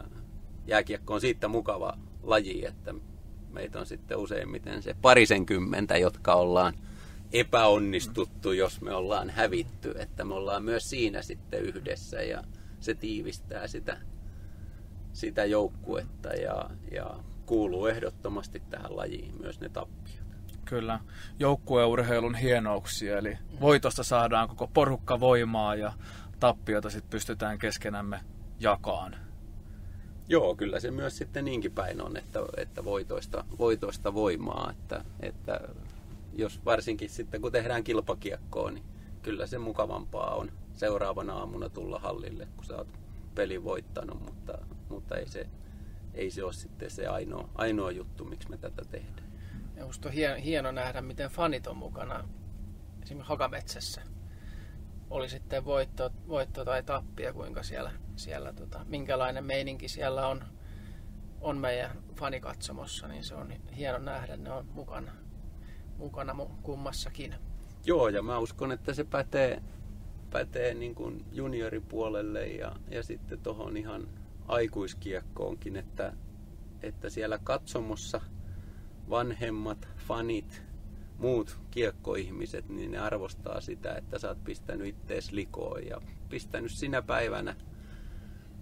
[0.67, 2.93] jääkiekko on siitä mukava laji, että
[3.51, 6.73] meitä on sitten useimmiten se parisenkymmentä, jotka ollaan
[7.33, 12.43] epäonnistuttu, jos me ollaan hävitty, että me ollaan myös siinä sitten yhdessä ja
[12.79, 13.97] se tiivistää sitä,
[15.15, 20.25] sitä joukkuetta ja, ja kuuluu ehdottomasti tähän lajiin myös ne tappiot.
[20.65, 20.99] Kyllä,
[21.39, 25.93] joukkueurheilun hienouksia, eli voitosta saadaan koko porukka voimaa ja
[26.39, 28.19] tappiota sitten pystytään keskenämme
[28.59, 29.15] jakaan.
[30.27, 35.59] Joo, kyllä se myös sitten niinkin päin on, että, että voitoista, voitoista voimaa, että, että
[36.33, 38.85] jos varsinkin sitten kun tehdään kilpakiekkoa, niin
[39.21, 42.87] kyllä se mukavampaa on seuraavana aamuna tulla hallille, kun sä oot
[43.35, 44.57] peli voittanut, mutta,
[44.89, 45.47] mutta ei, se,
[46.13, 49.31] ei se ole sitten se ainoa, ainoa juttu, miksi me tätä tehdään.
[49.75, 52.27] Ja musta on hieno, hieno nähdä, miten fanit on mukana
[53.03, 54.01] esimerkiksi Hakametsässä.
[55.09, 60.43] Oli sitten voitto, voitto tai tappia, kuinka siellä, siellä tota, minkälainen meininki siellä on,
[61.41, 65.11] on meidän fanikatsomossa, niin se on hieno nähdä, ne on mukana,
[65.97, 67.35] mukana kummassakin.
[67.85, 69.61] Joo, ja mä uskon, että se pätee,
[70.29, 74.07] pätee niin kuin junioripuolelle ja, ja sitten tuohon ihan
[74.47, 76.13] aikuiskiekkoonkin, että,
[76.83, 78.21] että siellä katsomossa
[79.09, 80.63] vanhemmat fanit,
[81.17, 87.01] muut kiekkoihmiset, niin ne arvostaa sitä, että sä oot pistänyt ittees likoon ja pistänyt sinä
[87.01, 87.55] päivänä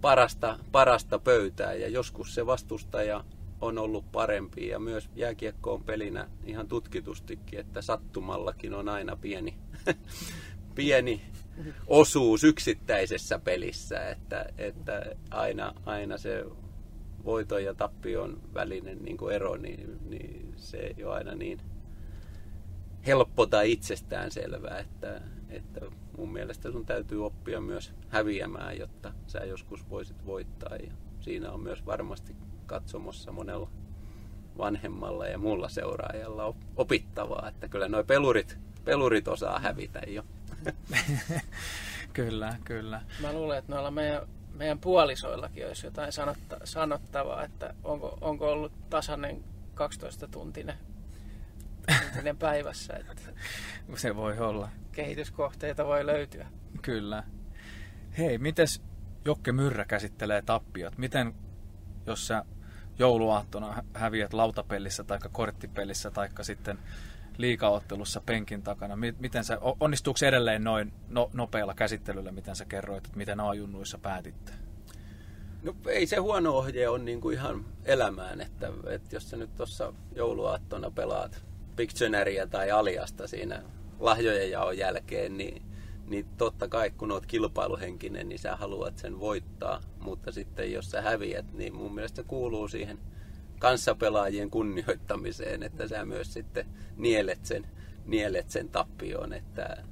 [0.00, 3.24] parasta, parasta pöytää ja joskus se vastustaja
[3.60, 9.56] on ollut parempi ja myös jääkiekko on pelinä ihan tutkitustikin, että sattumallakin on aina pieni,
[10.74, 11.22] pieni
[11.86, 16.44] osuus yksittäisessä pelissä, että, että aina, aina se
[17.24, 21.60] voiton ja tappion välinen niin kuin ero, niin, niin se ei ole aina niin
[23.06, 25.80] helppo tai itsestään selvää, että, että
[26.16, 31.60] mun mielestä sun täytyy oppia myös häviämään, jotta sä joskus voisit voittaa ja siinä on
[31.60, 32.36] myös varmasti
[32.66, 33.70] katsomossa monella
[34.58, 40.22] vanhemmalla ja muulla seuraajalla opittavaa, että kyllä nuo pelurit, pelurit osaa hävitä jo.
[42.12, 43.00] kyllä, kyllä.
[43.20, 48.72] Mä luulen, että noilla meidän, meidän puolisoillakin olisi jotain sanotta, sanottavaa, että onko, onko ollut
[48.90, 49.44] tasainen
[49.74, 50.76] 12 tuntinen,
[52.02, 52.96] tuntinen päivässä.
[52.96, 53.22] Että
[53.96, 54.68] Se voi olla.
[54.92, 56.46] Kehityskohteita voi löytyä.
[56.82, 57.24] Kyllä.
[58.18, 58.82] Hei, mites
[59.24, 60.98] Jokke Myrrä käsittelee tappiot?
[60.98, 61.34] Miten,
[62.06, 62.44] jos sä
[62.98, 66.78] jouluaattona häviät lautapelissä tai korttipelissä tai sitten
[67.38, 68.96] liikaottelussa penkin takana.
[69.18, 73.98] Miten se, onnistuuko se edelleen noin no, nopealla käsittelyllä, miten sä kerroit, että miten A-junnuissa
[73.98, 74.52] päätitte?
[75.62, 79.54] No ei se huono ohje on niin kuin ihan elämään, että, että jos sä nyt
[79.54, 81.44] tuossa jouluaattona pelaat
[81.76, 83.62] Pictionaryä tai Aliasta siinä
[84.00, 85.62] lahjojen jaon jälkeen, niin,
[86.06, 91.02] niin totta kai kun oot kilpailuhenkinen, niin sä haluat sen voittaa, mutta sitten jos sä
[91.02, 92.98] häviät, niin mun mielestä se kuuluu siihen
[93.58, 97.66] kanssapelaajien kunnioittamiseen, että sä myös sitten nielet sen,
[98.06, 99.84] nielet sen tappioon, että,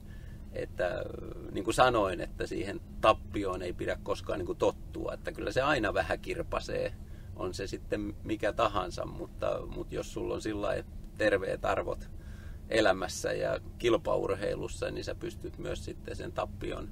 [0.52, 1.04] että
[1.52, 5.62] niin kuin sanoin, että siihen tappioon ei pidä koskaan niin kuin tottua, että kyllä se
[5.62, 6.94] aina vähän kirpasee,
[7.36, 10.84] on se sitten mikä tahansa, mutta, mutta jos sulla on sillä
[11.18, 12.10] terveet arvot
[12.68, 16.88] elämässä ja kilpaurheilussa, niin sä pystyt myös sitten sen tappion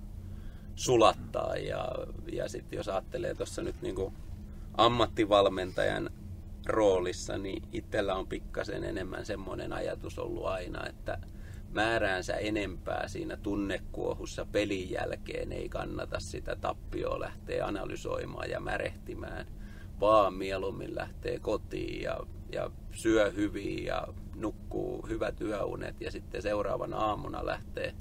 [0.75, 1.89] sulattaa ja,
[2.33, 4.15] ja sitten jos ajattelee tuossa nyt niin kuin
[4.77, 6.11] ammattivalmentajan
[6.71, 11.19] roolissa, niin itsellä on pikkasen enemmän semmoinen ajatus ollut aina, että
[11.71, 19.47] määräänsä enempää siinä tunnekuohussa pelin jälkeen ei kannata sitä tappioa lähteä analysoimaan ja märehtimään,
[20.01, 22.21] vaan mieluummin lähtee kotiin ja,
[22.53, 27.95] ja syö hyvin ja nukkuu hyvät yöunet ja sitten seuraavana aamuna lähtee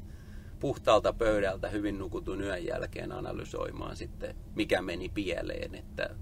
[0.59, 5.75] puhtaalta pöydältä hyvin nukutun yön jälkeen analysoimaan sitten, mikä meni pieleen.
[5.75, 6.15] Että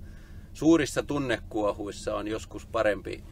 [0.58, 3.24] suurissa tunnekuohuissa on joskus parempi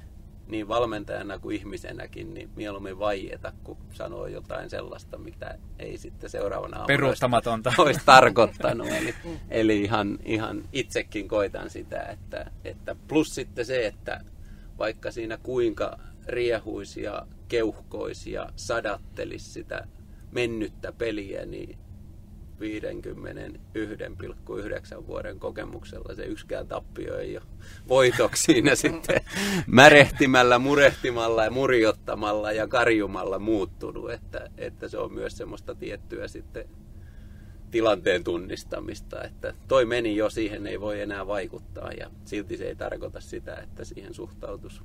[0.47, 6.77] niin valmentajana kuin ihmisenäkin, niin mieluummin vaieta, kun sanoo jotain sellaista, mitä ei sitten seuraavana
[6.77, 7.69] aamuna Peruuttamatonta.
[7.69, 8.87] olisi, olisi tarkoittanut.
[8.87, 9.15] Eli,
[9.49, 14.21] eli ihan, ihan itsekin koitan sitä, että, että plus sitten se, että
[14.77, 19.87] vaikka siinä kuinka riehuisi ja keuhkoisi ja sadattelisi sitä
[20.31, 21.77] mennyttä peliä, niin
[22.59, 27.45] 51,9 vuoden kokemuksella se yksikään tappio ei ole
[27.87, 29.21] voitoksi siinä sitten
[29.67, 36.69] märehtimällä, murehtimalla ja murjottamalla ja karjumalla muuttunut, että, että se on myös semmoista tiettyä sitten
[37.71, 42.75] tilanteen tunnistamista, että toi meni jo, siihen ei voi enää vaikuttaa ja silti se ei
[42.75, 44.83] tarkoita sitä, että siihen suhtautus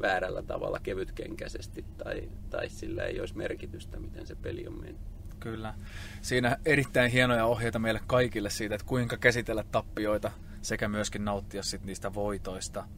[0.00, 5.14] väärällä tavalla kevytkenkäisesti tai, tai sillä ei olisi merkitystä, miten se peli on mennyt.
[5.44, 5.74] Kyllä.
[6.22, 10.30] Siinä erittäin hienoja ohjeita meille kaikille siitä, että kuinka käsitellä tappioita
[10.62, 12.88] sekä myöskin nauttia sit niistä voitoista.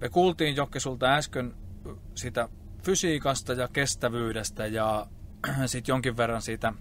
[0.00, 1.54] Me kuultiin Jokke sulta äsken
[2.14, 2.48] sitä
[2.82, 5.06] fysiikasta ja kestävyydestä ja
[5.66, 6.72] sitten jonkin verran siitä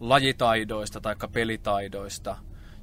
[0.00, 2.36] lajitaidoista tai pelitaidoista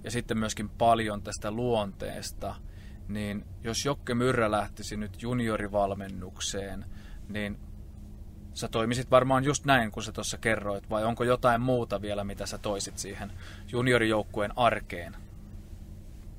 [0.03, 2.55] ja sitten myöskin paljon tästä luonteesta,
[3.07, 6.85] niin jos Jokke Myrrä lähtisi nyt juniorivalmennukseen,
[7.29, 7.66] niin
[8.57, 12.45] sä toimisit varmaan just näin, kun sä tuossa kerroit, vai onko jotain muuta vielä, mitä
[12.45, 13.31] sä toisit siihen
[13.71, 15.15] juniorijoukkueen arkeen?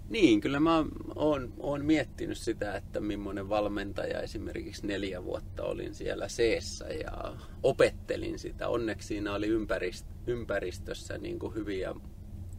[0.09, 6.29] Niin, kyllä mä oon, oon miettinyt sitä, että millainen valmentaja esimerkiksi neljä vuotta olin siellä
[6.29, 8.69] seessä ja opettelin sitä.
[8.69, 11.95] Onneksi siinä oli ympärist- ympäristössä niin kuin hyviä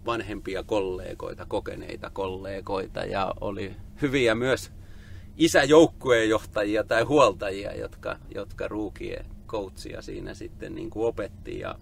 [0.05, 4.71] vanhempia kollegoita, kokeneita kollegoita ja oli hyviä myös
[5.37, 11.59] isäjoukkueenjohtajia tai huoltajia, jotka, jotka ruukien coachia siinä sitten niin kuin opetti.
[11.59, 11.75] Ja,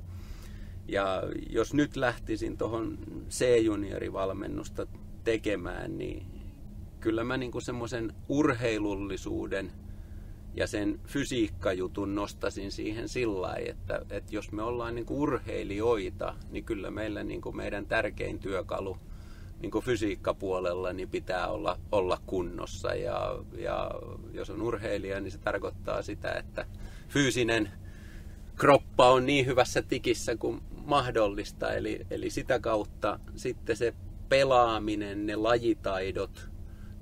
[0.88, 2.98] ja jos nyt lähtisin tuohon
[3.30, 4.88] C-juniorivalmennusta
[5.24, 6.26] tekemään, niin
[7.00, 9.72] kyllä mä niin semmoisen urheilullisuuden
[10.56, 16.64] ja sen fysiikkajutun nostasin siihen sillä että, että jos me ollaan niin kuin urheilijoita, niin
[16.64, 18.98] kyllä meillä niin kuin meidän tärkein työkalu
[19.60, 22.96] niin kuin fysiikkapuolella niin pitää olla, olla kunnossa.
[22.96, 23.92] Ja, ja
[24.34, 26.66] jos on urheilija, niin se tarkoittaa sitä, että
[27.08, 27.72] fyysinen
[28.56, 31.74] kroppa on niin hyvässä tikissä kuin mahdollista.
[31.74, 33.94] Eli, eli sitä kautta sitten se
[34.30, 36.50] pelaaminen, ne lajitaidot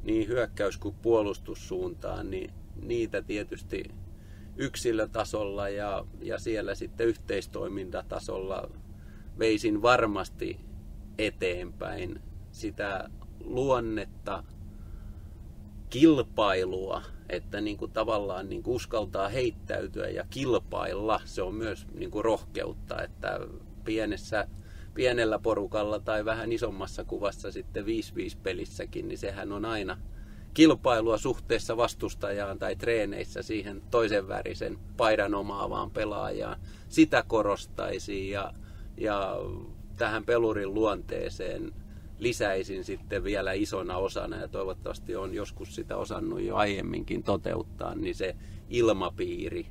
[0.04, 3.84] niin hyökkäys- kuin puolustussuuntaan, niin niitä tietysti
[4.58, 8.70] yksilötasolla ja, ja siellä sitten yhteistoimintatasolla
[9.40, 10.60] veisin varmasti
[11.18, 13.10] eteenpäin sitä
[13.44, 14.44] luonnetta,
[15.90, 22.12] kilpailua, että niin kuin tavallaan niin kuin uskaltaa heittäytyä ja kilpailla, se on myös niin
[22.12, 23.40] kuin rohkeutta, että
[23.86, 24.48] pienessä,
[24.94, 27.88] pienellä porukalla tai vähän isommassa kuvassa sitten 5-5
[28.44, 29.98] pelissäkin, niin sehän on aina
[30.54, 36.60] kilpailua suhteessa vastustajaan tai treeneissä siihen toisen värisen paidan omaavaan pelaajaan.
[36.90, 38.54] Sitä korostaisin ja,
[38.98, 39.36] ja
[39.98, 41.74] tähän pelurin luonteeseen
[42.20, 48.16] lisäisin sitten vielä isona osana ja toivottavasti on joskus sitä osannut jo aiemminkin toteuttaa, niin
[48.16, 48.36] se
[48.70, 49.68] ilmapiiri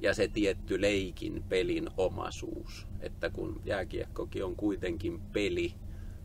[0.00, 2.86] ja se tietty leikin pelin omaisuus.
[3.00, 5.74] Että kun jääkiekkokin on kuitenkin peli,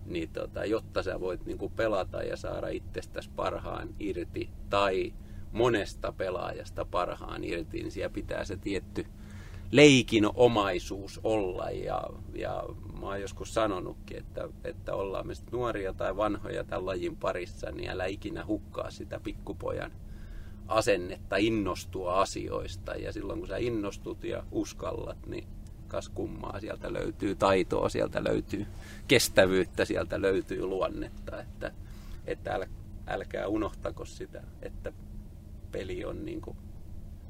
[0.05, 5.13] niin tota, jotta sä voit niin pelata ja saada itsestäsi parhaan irti tai
[5.51, 9.05] monesta pelaajasta parhaan irti, niin siellä pitää se tietty
[9.71, 11.69] leikin omaisuus olla.
[11.69, 12.03] Ja,
[12.33, 12.63] ja
[13.03, 17.89] mä oon joskus sanonutkin, että, että ollaan me nuoria tai vanhoja tämän lajin parissa, niin
[17.89, 19.91] älä ikinä hukkaa sitä pikkupojan
[20.67, 22.95] asennetta innostua asioista.
[22.95, 25.47] Ja silloin kun sä innostut ja uskallat, niin
[25.87, 28.67] kas kummaa sieltä löytyy taitoa, sieltä löytyy
[29.07, 31.41] kestävyyttä, sieltä löytyy luonnetta.
[31.41, 31.71] Että,
[32.25, 32.65] että äl,
[33.07, 34.93] älkää unohtako sitä, että
[35.71, 36.57] peli on niin kuin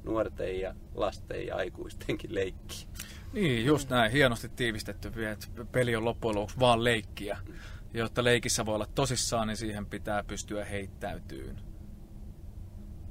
[0.03, 2.87] nuorten ja lasten ja aikuistenkin leikki.
[3.33, 4.11] Niin, just näin.
[4.11, 7.37] Hienosti tiivistetty, että peli on loppujen lopuksi vaan leikkiä.
[7.93, 11.55] Jotta leikissä voi olla tosissaan, niin siihen pitää pystyä heittäytyyn.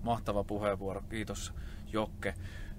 [0.03, 1.01] Mahtava puheenvuoro.
[1.11, 1.53] Kiitos
[1.93, 2.35] Jokke.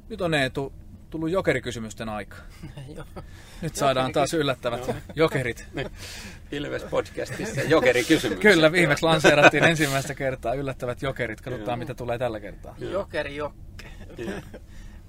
[0.09, 0.73] Nyt on Eetu
[1.09, 2.35] tullut jokerikysymysten aika.
[3.61, 5.65] Nyt saadaan taas yllättävät jokerit.
[6.51, 8.39] Ilves-podcastissa jokerikysymys.
[8.39, 11.41] Kyllä, viimeksi lanseerattiin ensimmäistä kertaa yllättävät jokerit.
[11.41, 12.75] Katsotaan, mitä tulee tällä kertaa.
[12.79, 13.91] Jokeri Jokke.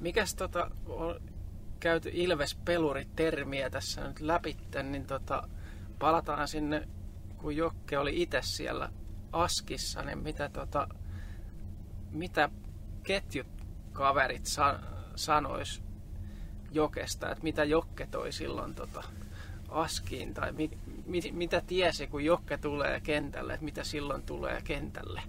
[0.01, 0.70] Mikäs tota,
[1.85, 5.49] käyty Ilves-peluri-termiä tässä nyt läpi, niin tota,
[5.99, 6.89] palataan sinne,
[7.39, 8.91] kun Jokke oli itse siellä
[9.32, 10.89] Askissa, niin mitä, tota,
[12.11, 12.49] mitä
[13.03, 13.47] ketjut
[13.93, 14.78] kaverit sa-
[15.16, 15.82] sanois
[16.72, 19.03] Jokesta, että mitä Jokke toi silloin tota,
[19.68, 25.22] Askiin, tai mi- mi- mitä tiesi, kun Jokke tulee kentälle, että mitä silloin tulee kentälle?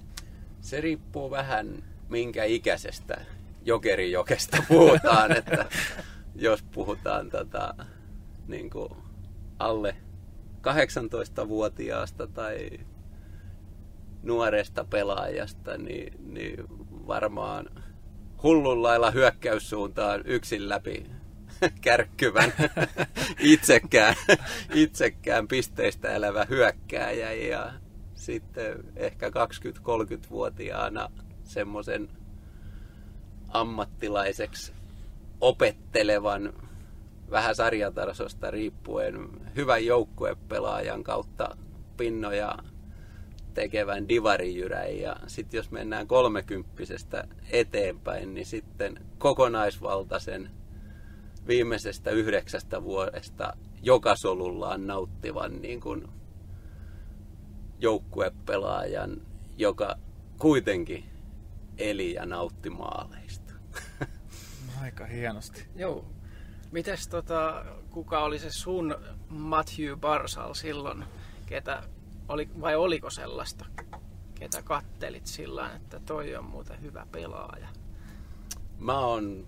[0.61, 3.25] Se riippuu vähän minkä ikäisestä
[3.65, 5.65] jokerijokesta puhutaan, että
[6.35, 7.75] jos puhutaan tota,
[8.47, 8.89] niin kuin
[9.59, 9.95] alle
[10.67, 12.69] 18-vuotiaasta tai
[14.23, 16.63] nuoresta pelaajasta, niin, niin
[17.07, 17.69] varmaan
[18.43, 21.05] hullun lailla hyökkäyssuuntaan yksin läpi
[21.81, 22.53] kärkkyvän
[23.39, 24.15] itsekään,
[24.73, 27.73] itsekään pisteistä elävä hyökkääjä ja
[28.15, 31.11] sitten ehkä 20-30-vuotiaana
[31.43, 32.09] semmoisen
[33.47, 34.74] ammattilaiseksi
[35.45, 36.53] opettelevan
[37.31, 41.57] vähän sarjatasosta riippuen hyvän joukkuepelaajan kautta
[41.97, 42.57] pinnoja
[43.53, 50.51] tekevän divarijyrän ja sitten jos mennään kolmekymppisestä eteenpäin, niin sitten kokonaisvaltaisen
[51.47, 56.07] viimeisestä yhdeksästä vuodesta joka solullaan nauttivan niin kuin
[57.79, 59.21] joukkuepelaajan,
[59.57, 59.95] joka
[60.39, 61.05] kuitenkin
[61.77, 63.24] eli ja nautti maaleista.
[64.81, 65.67] Aika hienosti.
[65.75, 66.05] Joo.
[66.71, 68.95] Mites tota, kuka oli se sun
[69.29, 71.05] Matthew Barsal silloin,
[71.45, 71.83] ketä
[72.27, 73.65] oli, vai oliko sellaista,
[74.35, 77.67] ketä kattelit sillä että toi on muuten hyvä pelaaja?
[78.79, 79.47] Mä oon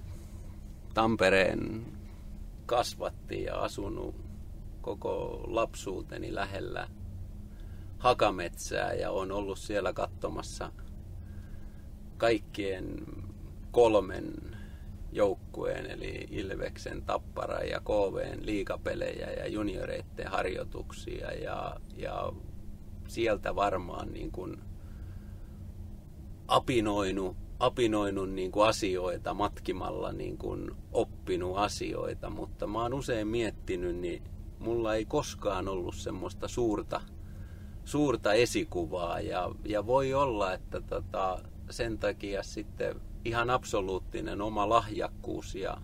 [0.94, 1.86] Tampereen
[2.66, 4.16] kasvatti ja asunut
[4.82, 6.88] koko lapsuuteni lähellä
[7.98, 10.72] Hakametsää ja on ollut siellä katsomassa
[12.18, 12.96] kaikkien
[13.72, 14.34] kolmen
[15.18, 22.34] joukkueen, eli Ilveksen, Tappara ja KVn liikapelejä ja junioreiden harjoituksia ja, ja
[23.08, 24.58] sieltä varmaan niin kuin
[26.48, 33.96] apinoinut, apinoinut niin kuin asioita matkimalla niin kuin oppinut asioita, mutta mä oon usein miettinyt,
[33.96, 34.24] niin
[34.60, 37.02] mulla ei koskaan ollut semmoista suurta,
[37.86, 39.20] suurta esikuvaa.
[39.20, 41.40] Ja, ja voi olla, että tota,
[41.70, 45.78] sen takia sitten ihan absoluuttinen oma lahjakkuus ja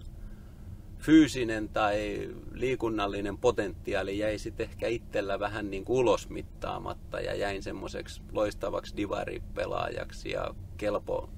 [1.00, 8.22] fyysinen tai liikunnallinen potentiaali jäi sitten ehkä itsellä vähän niin kuin ulosmittaamatta ja jäin semmoiseksi
[8.32, 11.30] loistavaksi divaripelaajaksi ja kelpo,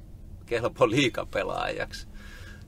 [0.45, 2.07] kelpo liikapelaajaksi.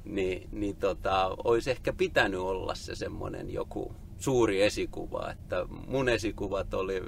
[0.06, 6.74] Ni, niin tota, olisi ehkä pitänyt olla se semmoinen joku suuri esikuva, että mun esikuvat
[6.74, 7.04] oli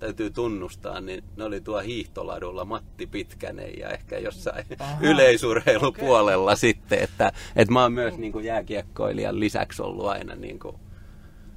[0.00, 4.96] täytyy tunnustaa, niin ne oli tuo hiihtoladulla Matti Pitkänen ja ehkä jossain Aha.
[5.10, 6.56] yleisurheilupuolella okay.
[6.56, 10.76] sitten, että, että mä oon myös niin kuin jääkiekkoilijan lisäksi ollut aina niin kuin,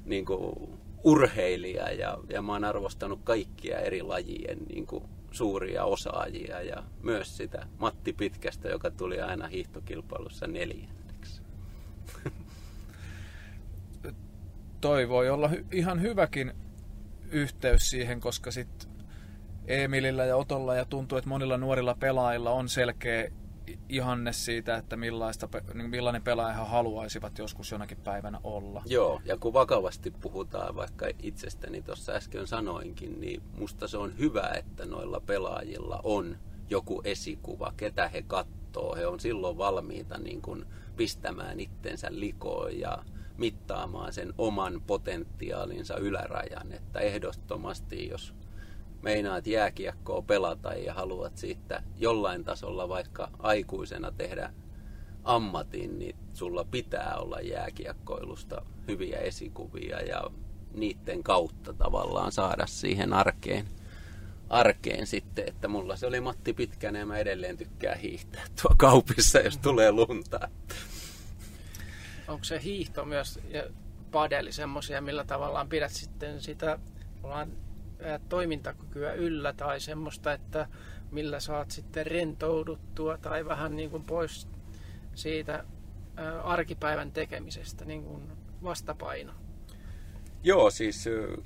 [0.04, 0.68] niin kuin
[1.04, 7.36] urheilija ja, ja mä oon arvostanut kaikkia eri lajien niin kuin suuria osaajia ja myös
[7.36, 11.42] sitä Matti Pitkästä, joka tuli aina hiihtokilpailussa neljänneksi.
[14.80, 16.52] Toi voi olla hy- ihan hyväkin
[17.34, 18.90] yhteys siihen, koska sitten
[19.66, 23.28] Emilillä ja Otolla ja tuntuu, että monilla nuorilla pelaajilla on selkeä
[23.88, 28.82] ihanne siitä, että millaista, niin millainen pelaaja haluaisivat joskus jonakin päivänä olla.
[28.86, 34.50] Joo, ja kun vakavasti puhutaan, vaikka itsestäni tuossa äsken sanoinkin, niin musta se on hyvä,
[34.56, 36.36] että noilla pelaajilla on
[36.70, 38.94] joku esikuva, ketä he katsoo.
[38.96, 40.66] He on silloin valmiita niin kuin
[40.96, 43.04] pistämään itsensä likoon ja
[43.38, 46.72] mittaamaan sen oman potentiaalinsa ylärajan.
[46.72, 48.34] Että ehdottomasti, jos
[49.02, 54.52] meinaat jääkiekkoa pelata ja haluat siitä jollain tasolla vaikka aikuisena tehdä
[55.24, 60.30] ammatin, niin sulla pitää olla jääkiekkoilusta hyviä esikuvia ja
[60.74, 63.68] niiden kautta tavallaan saada siihen arkeen,
[64.48, 69.38] arkeen sitten, että mulla se oli Matti Pitkänen ja mä edelleen tykkään hiihtää tuo kaupissa,
[69.38, 70.48] jos tulee lunta
[72.28, 73.62] onko se hiihto myös ja
[74.10, 76.78] padeli semmoisia, millä tavallaan pidät sitten sitä
[77.22, 77.52] ollaan,
[78.28, 80.68] toimintakykyä yllä tai semmoista, että
[81.10, 84.48] millä saat sitten rentouduttua tai vähän niin kuin pois
[85.14, 85.64] siitä
[86.44, 88.22] arkipäivän tekemisestä niin kuin
[88.62, 89.32] vastapaino.
[90.42, 91.04] Joo, siis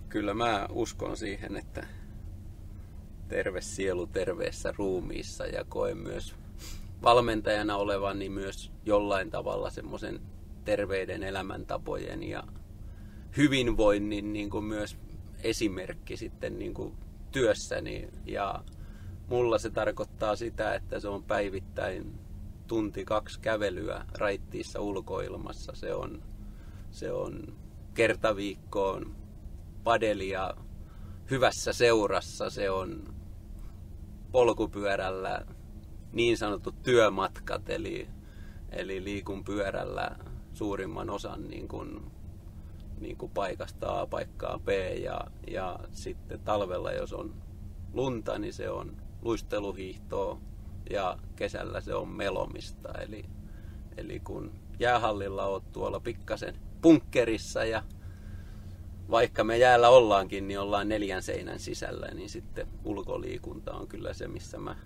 [0.08, 1.86] kyllä mä uskon siihen, että
[3.28, 6.34] terve sielu terveessä ruumiissa ja koen myös
[7.02, 10.20] valmentajana olevani myös jollain tavalla semmoisen
[10.68, 12.42] terveiden elämäntapojen ja
[13.36, 14.98] hyvinvoinnin niin kuin myös
[15.42, 16.94] esimerkki sitten niin kuin
[17.32, 18.08] työssäni.
[18.26, 18.64] Ja
[19.28, 22.18] mulla se tarkoittaa sitä, että se on päivittäin
[22.66, 25.72] tunti kaksi kävelyä raittiissa ulkoilmassa.
[25.74, 26.22] Se on,
[26.90, 27.56] se on
[27.94, 29.16] kertaviikkoon
[29.84, 30.54] padelia
[31.30, 32.50] hyvässä seurassa.
[32.50, 33.14] Se on
[34.32, 35.46] polkupyörällä
[36.12, 38.08] niin sanotut työmatkat, eli,
[38.70, 40.16] eli liikun pyörällä
[40.58, 42.12] suurimman osan niin kuin,
[43.00, 44.68] niin kuin paikasta A paikkaa B
[45.02, 47.34] ja, ja sitten talvella, jos on
[47.92, 50.40] lunta, niin se on luisteluhiihtoa,
[50.90, 52.92] ja kesällä se on melomista.
[52.92, 53.24] Eli,
[53.96, 57.82] eli kun jäähallilla oot tuolla pikkasen punkkerissa ja
[59.10, 64.28] vaikka me jäällä ollaankin, niin ollaan neljän seinän sisällä, niin sitten ulkoliikunta on kyllä se,
[64.28, 64.76] missä mä,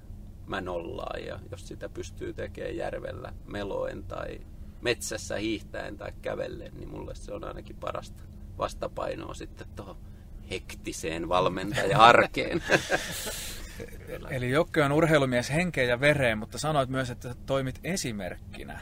[0.46, 1.24] mä nollaan.
[1.24, 4.40] Ja jos sitä pystyy tekemään järvellä meloen tai
[4.82, 8.22] metsässä hiihtäen tai kävellen, niin mulle se on ainakin parasta
[8.58, 9.96] vastapainoa sitten tuohon
[10.50, 12.62] hektiseen valmentaja-arkeen.
[14.30, 18.80] Eli Jokke on urheilumies henkeen ja vereen, mutta sanoit myös, että toimit esimerkkinä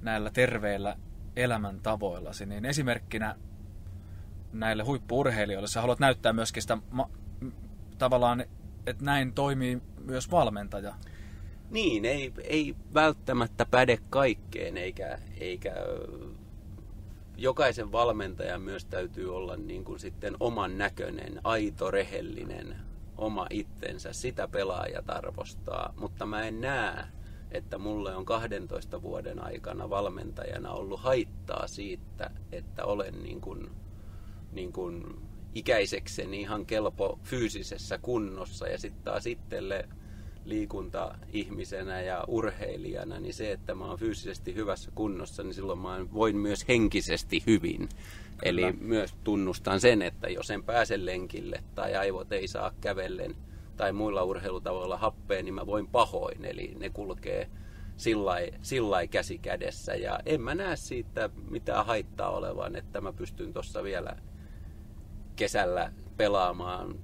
[0.00, 0.96] näillä terveillä
[1.36, 2.46] elämäntavoillasi.
[2.46, 3.36] Niin esimerkkinä
[4.52, 7.10] näille huippuurheilijoille sä haluat näyttää myöskin sitä ma-
[7.98, 8.44] tavallaan,
[8.86, 10.94] että näin toimii myös valmentaja.
[11.70, 15.74] Niin, ei, ei välttämättä päde kaikkeen, eikä, eikä
[17.36, 22.76] jokaisen valmentajan myös täytyy olla niin kuin sitten oman näköinen, aito, rehellinen,
[23.18, 24.12] oma itsensä.
[24.12, 27.04] Sitä pelaajat arvostaa, mutta mä en näe,
[27.50, 33.70] että mulle on 12 vuoden aikana valmentajana ollut haittaa siitä, että olen niin kuin,
[34.52, 35.04] niin kuin
[35.54, 39.88] ikäisekseni ihan kelpo fyysisessä kunnossa ja sitten taas itselle
[40.44, 46.36] liikunta-ihmisenä ja urheilijana, niin se, että mä oon fyysisesti hyvässä kunnossa, niin silloin mä voin
[46.36, 47.78] myös henkisesti hyvin.
[47.78, 47.88] Kyllä.
[48.42, 53.36] Eli myös tunnustan sen, että jos en pääse lenkille tai aivot ei saa kävellen
[53.76, 56.44] tai muilla urheilutavoilla happeen, niin mä voin pahoin.
[56.44, 57.50] Eli ne kulkee
[58.62, 59.94] sillä käsi kädessä.
[59.94, 64.16] Ja en mä näe siitä mitään haittaa olevan, että mä pystyn tuossa vielä
[65.36, 66.94] kesällä pelaamaan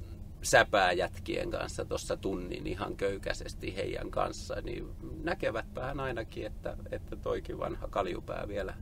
[0.47, 4.89] säpääjätkien kanssa tuossa tunnin ihan köykäisesti heidän kanssa, niin
[5.23, 8.75] näkevätpähän ainakin, että, että toikin vanha kaljupää vielä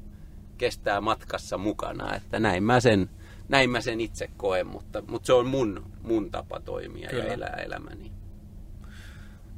[0.59, 2.15] kestää matkassa mukana.
[2.17, 3.11] Että näin mä sen,
[3.49, 7.25] näin mä sen itse koen, mutta, mutta se on mun, mun tapa toimia Kyllä.
[7.25, 8.13] ja elää elämäni.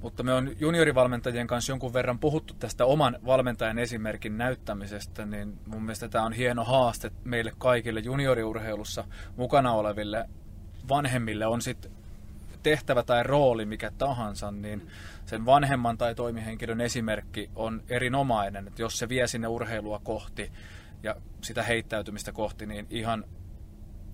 [0.00, 5.82] Mutta me on juniorivalmentajien kanssa jonkun verran puhuttu tästä oman valmentajan esimerkin näyttämisestä, niin mun
[5.82, 9.04] mielestä tämä on hieno haaste meille kaikille junioriurheilussa
[9.36, 10.28] mukana oleville
[10.88, 11.90] vanhemmille on sitten
[12.62, 14.88] tehtävä tai rooli mikä tahansa, niin
[15.26, 18.68] sen vanhemman tai toimihenkilön esimerkki on erinomainen.
[18.68, 20.52] Että jos se vie sinne urheilua kohti
[21.02, 23.24] ja sitä heittäytymistä kohti, niin ihan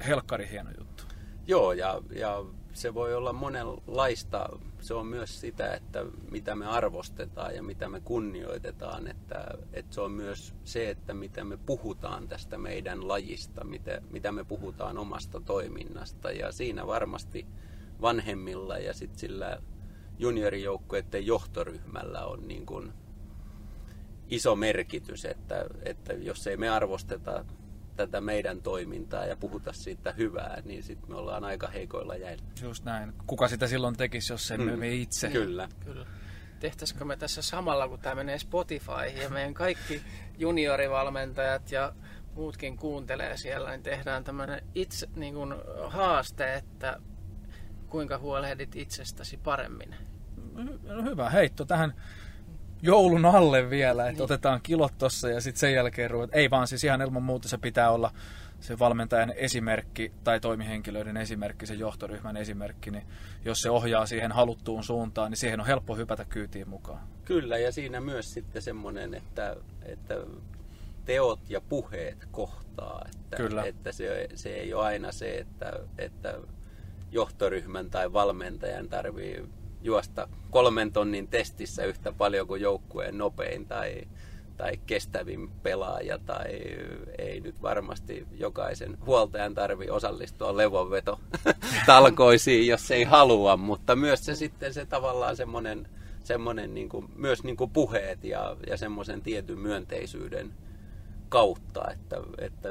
[0.06, 1.04] helkkari hieno juttu.
[1.46, 4.48] Joo, ja, ja se voi olla monenlaista.
[4.82, 9.08] Se on myös sitä, että mitä me arvostetaan ja mitä me kunnioitetaan.
[9.08, 14.32] Että, että se on myös se, että mitä me puhutaan tästä meidän lajista, mitä, mitä
[14.32, 16.30] me puhutaan omasta toiminnasta.
[16.30, 17.46] Ja siinä varmasti
[18.00, 19.58] vanhemmilla ja sitten sillä
[20.18, 22.92] juniorijoukkueiden johtoryhmällä on niin kuin
[24.28, 27.44] iso merkitys, että, että jos ei me arvosteta
[28.06, 32.44] tätä meidän toimintaa ja puhuta siitä hyvää, niin sitten me ollaan aika heikoilla jäillä.
[32.62, 33.12] Just näin.
[33.26, 34.78] Kuka sitä silloin tekisi, jos emme mm.
[34.78, 35.30] me itse?
[35.30, 35.68] Kyllä.
[35.84, 36.06] Kyllä.
[36.60, 40.02] Tehtäisikö me tässä samalla, kun tämä menee Spotify ja meidän kaikki
[40.38, 41.92] juniorivalmentajat ja
[42.34, 45.54] muutkin kuuntelee siellä, niin tehdään tämmöinen itse niin kuin
[45.86, 47.00] haaste, että
[47.88, 49.94] kuinka huolehdit itsestäsi paremmin?
[50.82, 51.94] No hyvä heitto tähän
[52.82, 54.22] joulun alle vielä, että niin.
[54.22, 56.30] otetaan kilot tossa ja sitten sen jälkeen ruvet.
[56.32, 58.10] Ei vaan siis ihan ilman muuta se pitää olla
[58.60, 63.06] se valmentajan esimerkki tai toimihenkilöiden esimerkki, se johtoryhmän esimerkki, niin
[63.44, 67.00] jos se ohjaa siihen haluttuun suuntaan, niin siihen on helppo hypätä kyytiin mukaan.
[67.24, 70.14] Kyllä, ja siinä myös sitten semmoinen, että, että
[71.04, 73.04] teot ja puheet kohtaa.
[73.14, 73.64] Että, Kyllä.
[73.64, 76.38] että se, se ei ole aina se, että, että
[77.12, 79.44] johtoryhmän tai valmentajan tarvii
[79.82, 84.02] juosta kolmen tonnin testissä yhtä paljon kuin joukkueen nopein tai,
[84.56, 86.60] tai kestävin pelaaja tai
[87.18, 91.20] ei nyt varmasti jokaisen huoltajan tarvi osallistua levonveto
[91.86, 95.88] talkoisiin, jos ei halua, mutta myös se sitten se tavallaan semmoinen,
[96.24, 100.52] semmoinen niin kuin, myös niin kuin puheet ja, ja semmoisen tietyn myönteisyyden
[101.28, 102.68] kautta, että, että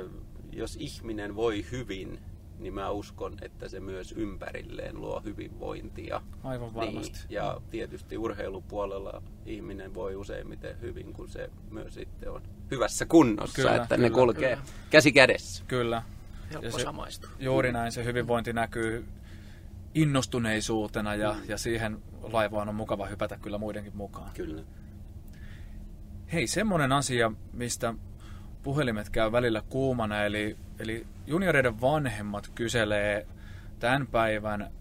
[0.52, 2.20] jos ihminen voi hyvin,
[2.62, 6.22] niin mä uskon, että se myös ympärilleen luo hyvinvointia.
[6.44, 7.18] Aivan varmasti.
[7.18, 12.42] Niin, ja tietysti urheilupuolella ihminen voi useimmiten hyvin, kun se myös sitten on
[12.72, 14.70] hyvässä kunnossa, kyllä, että kyllä, ne kulkee kyllä.
[14.90, 15.64] käsi kädessä.
[15.68, 16.04] Kyllä.
[16.52, 17.30] Helppo se, samaistua.
[17.40, 19.06] Juuri näin, se hyvinvointi näkyy
[19.96, 21.50] innostuneisuutena ja, mm.
[21.50, 24.32] ja siihen laivaan on mukava hypätä kyllä muidenkin mukaan.
[24.34, 24.64] Kyllä.
[26.34, 27.94] Hei, semmoinen asia, mistä
[28.64, 33.28] puhelimet käy välillä kuumana, eli, eli junioreiden vanhemmat kyselee
[33.80, 34.72] tämän päivän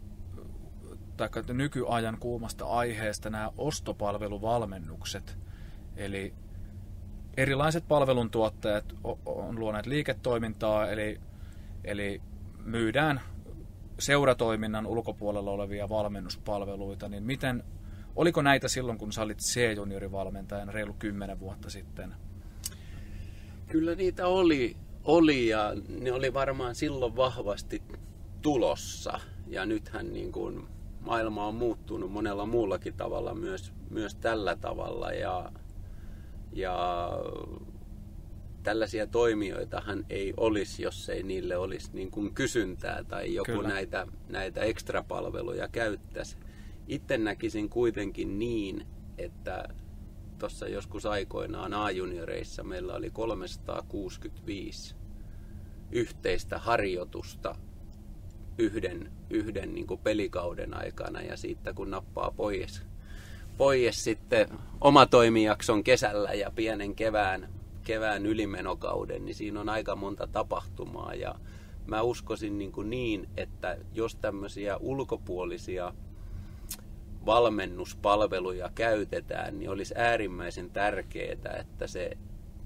[1.16, 5.38] tai nykyajan kuumasta aiheesta nämä ostopalveluvalmennukset.
[5.96, 6.34] Eli
[7.36, 8.84] erilaiset palveluntuottajat
[9.26, 11.20] on luoneet liiketoimintaa, eli,
[11.84, 12.22] eli
[12.64, 13.20] myydään
[13.98, 17.64] seuratoiminnan ulkopuolella olevia valmennuspalveluita, niin miten
[18.16, 22.14] Oliko näitä silloin, kun sä olit C-juniorivalmentajana reilu 10 vuotta sitten?
[23.70, 27.82] Kyllä niitä oli, oli ja ne oli varmaan silloin vahvasti
[28.42, 29.20] tulossa.
[29.46, 30.66] Ja nythän niin kuin
[31.00, 35.12] maailma on muuttunut monella muullakin tavalla, myös, myös tällä tavalla.
[35.12, 35.52] Ja,
[36.52, 37.08] ja
[38.62, 43.68] tällaisia toimijoitahan ei olisi, jos ei niille olisi niin kuin kysyntää tai joku Kyllä.
[43.68, 46.36] näitä, näitä ekstrapalveluja käyttäisi.
[46.88, 48.86] Itse näkisin kuitenkin niin,
[49.18, 49.68] että
[50.40, 54.94] tuossa joskus aikoinaan A-junioreissa meillä oli 365
[55.92, 57.54] yhteistä harjoitusta
[58.58, 62.82] yhden, yhden niin kuin pelikauden aikana ja siitä kun nappaa pois,
[63.56, 64.48] pois sitten
[64.80, 67.48] oma toimijakson kesällä ja pienen kevään,
[67.84, 71.34] kevään ylimenokauden, niin siinä on aika monta tapahtumaa ja
[71.86, 75.94] mä uskoisin niin, kuin niin että jos tämmöisiä ulkopuolisia
[77.26, 82.10] valmennuspalveluja käytetään, niin olisi äärimmäisen tärkeää, että se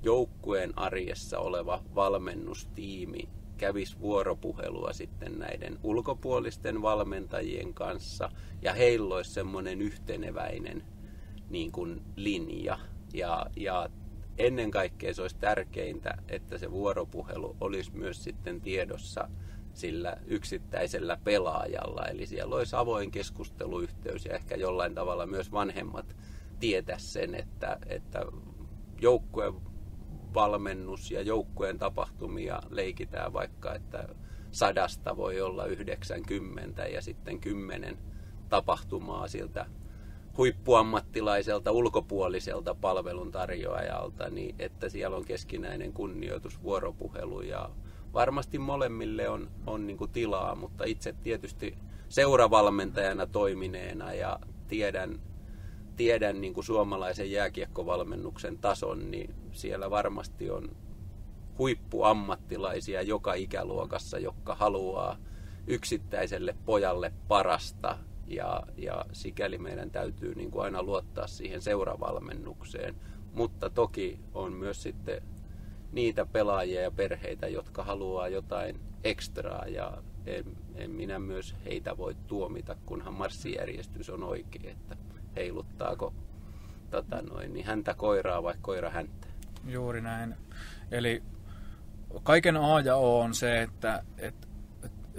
[0.02, 8.30] joukkueen arjessa oleva valmennustiimi kävisi vuoropuhelua sitten näiden ulkopuolisten valmentajien kanssa
[8.62, 10.84] ja heillä olisi semmoinen yhteneväinen
[11.50, 12.78] niin kuin linja.
[13.12, 13.88] Ja, ja
[14.38, 19.28] ennen kaikkea se olisi tärkeintä, että se vuoropuhelu olisi myös sitten tiedossa
[19.77, 22.07] sillä yksittäisellä pelaajalla.
[22.07, 26.16] Eli siellä olisi avoin keskusteluyhteys ja ehkä jollain tavalla myös vanhemmat
[26.61, 28.27] tietä sen, että, että
[29.01, 29.55] joukkueen
[30.35, 34.09] valmennus ja joukkueen tapahtumia leikitään vaikka, että
[34.51, 37.99] sadasta voi olla 90 ja sitten kymmenen
[38.49, 39.66] tapahtumaa siltä
[40.37, 47.70] huippuammattilaiselta ulkopuoliselta palveluntarjoajalta, niin että siellä on keskinäinen kunnioitus, vuoropuhelu ja
[48.14, 55.20] varmasti molemmille on, on niin kuin tilaa, mutta itse tietysti seuravalmentajana toimineena ja tiedän,
[55.96, 60.76] tiedän niin kuin suomalaisen jääkiekkovalmennuksen tason, niin siellä varmasti on
[61.58, 65.16] huippuammattilaisia joka ikäluokassa, jotka haluaa
[65.66, 72.94] yksittäiselle pojalle parasta ja, ja sikäli meidän täytyy niin kuin aina luottaa siihen seuravalmennukseen.
[73.32, 75.22] Mutta toki on myös sitten
[75.95, 82.16] niitä pelaajia ja perheitä, jotka haluaa jotain ekstraa ja en, en minä myös heitä voi
[82.26, 84.97] tuomita, kunhan marssijärjestys on oikein, että
[85.36, 86.14] heiluttaako
[86.90, 89.26] tota noin, niin häntä koiraa vai koira häntä.
[89.66, 90.34] Juuri näin.
[90.90, 91.22] Eli
[92.22, 94.49] kaiken A ja O on se, että, että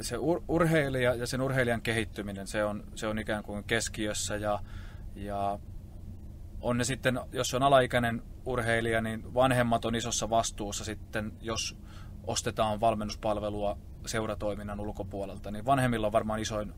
[0.01, 4.59] se ur- urheilija ja sen urheilijan kehittyminen, se on, se on ikään kuin keskiössä ja,
[5.15, 5.59] ja
[6.61, 11.77] on ne sitten, jos on alaikäinen urheilija, niin vanhemmat on isossa vastuussa sitten, jos
[12.27, 16.73] ostetaan valmennuspalvelua seuratoiminnan ulkopuolelta, niin vanhemmilla on varmaan isoin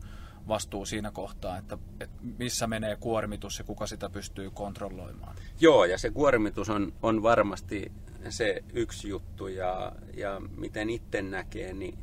[0.48, 5.36] vastuu siinä kohtaa, että, että missä menee kuormitus ja kuka sitä pystyy kontrolloimaan.
[5.60, 7.92] Joo, ja se kuormitus on, on varmasti
[8.30, 12.00] se yksi juttu, ja, ja miten itse näkee, niin,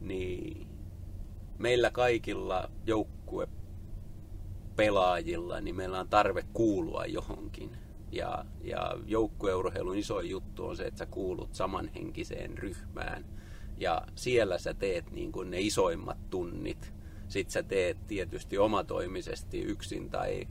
[0.00, 0.66] niin
[1.58, 3.48] meillä kaikilla joukkue
[4.76, 7.83] pelaajilla, niin meillä on tarve kuulua johonkin.
[8.14, 13.24] Ja, ja joukkueurheilun iso juttu on se, että sä kuulut samanhenkiseen ryhmään.
[13.78, 16.94] Ja siellä sä teet niin kuin ne isoimmat tunnit.
[17.28, 20.48] Sitten sä teet tietysti omatoimisesti yksin tai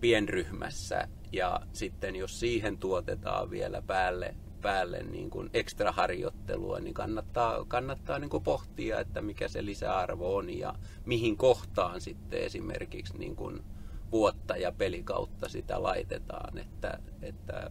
[0.00, 1.08] pienryhmässä.
[1.32, 8.18] Ja sitten jos siihen tuotetaan vielä päälle päälle niin kuin ekstra harjoittelua, niin kannattaa, kannattaa
[8.18, 10.74] niin kuin pohtia, että mikä se lisäarvo on ja
[11.06, 13.62] mihin kohtaan sitten esimerkiksi niin kuin
[14.12, 16.58] vuotta ja pelikautta sitä laitetaan.
[16.58, 17.70] Että, että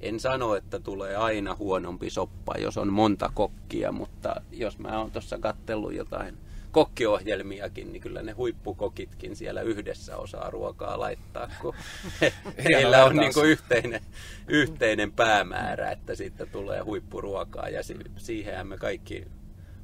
[0.00, 5.10] en sano, että tulee aina huonompi soppa, jos on monta kokkia, mutta jos mä oon
[5.10, 6.38] tuossa kattellut jotain
[6.72, 11.74] kokkiohjelmiakin, niin kyllä ne huippukokitkin siellä yhdessä osaa ruokaa laittaa, kun
[12.64, 14.00] heillä on niin kuin yhteinen,
[14.48, 17.80] yhteinen päämäärä, että siitä tulee huippuruokaa ja
[18.16, 19.26] siihen me kaikki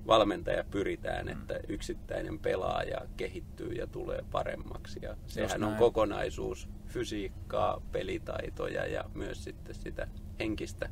[0.06, 5.00] valmentaja pyritään, että yksittäinen pelaaja kehittyy ja tulee paremmaksi.
[5.02, 10.88] Ja sehän on kokonaisuus fysiikkaa, pelitaitoja ja myös sitten sitä henkistä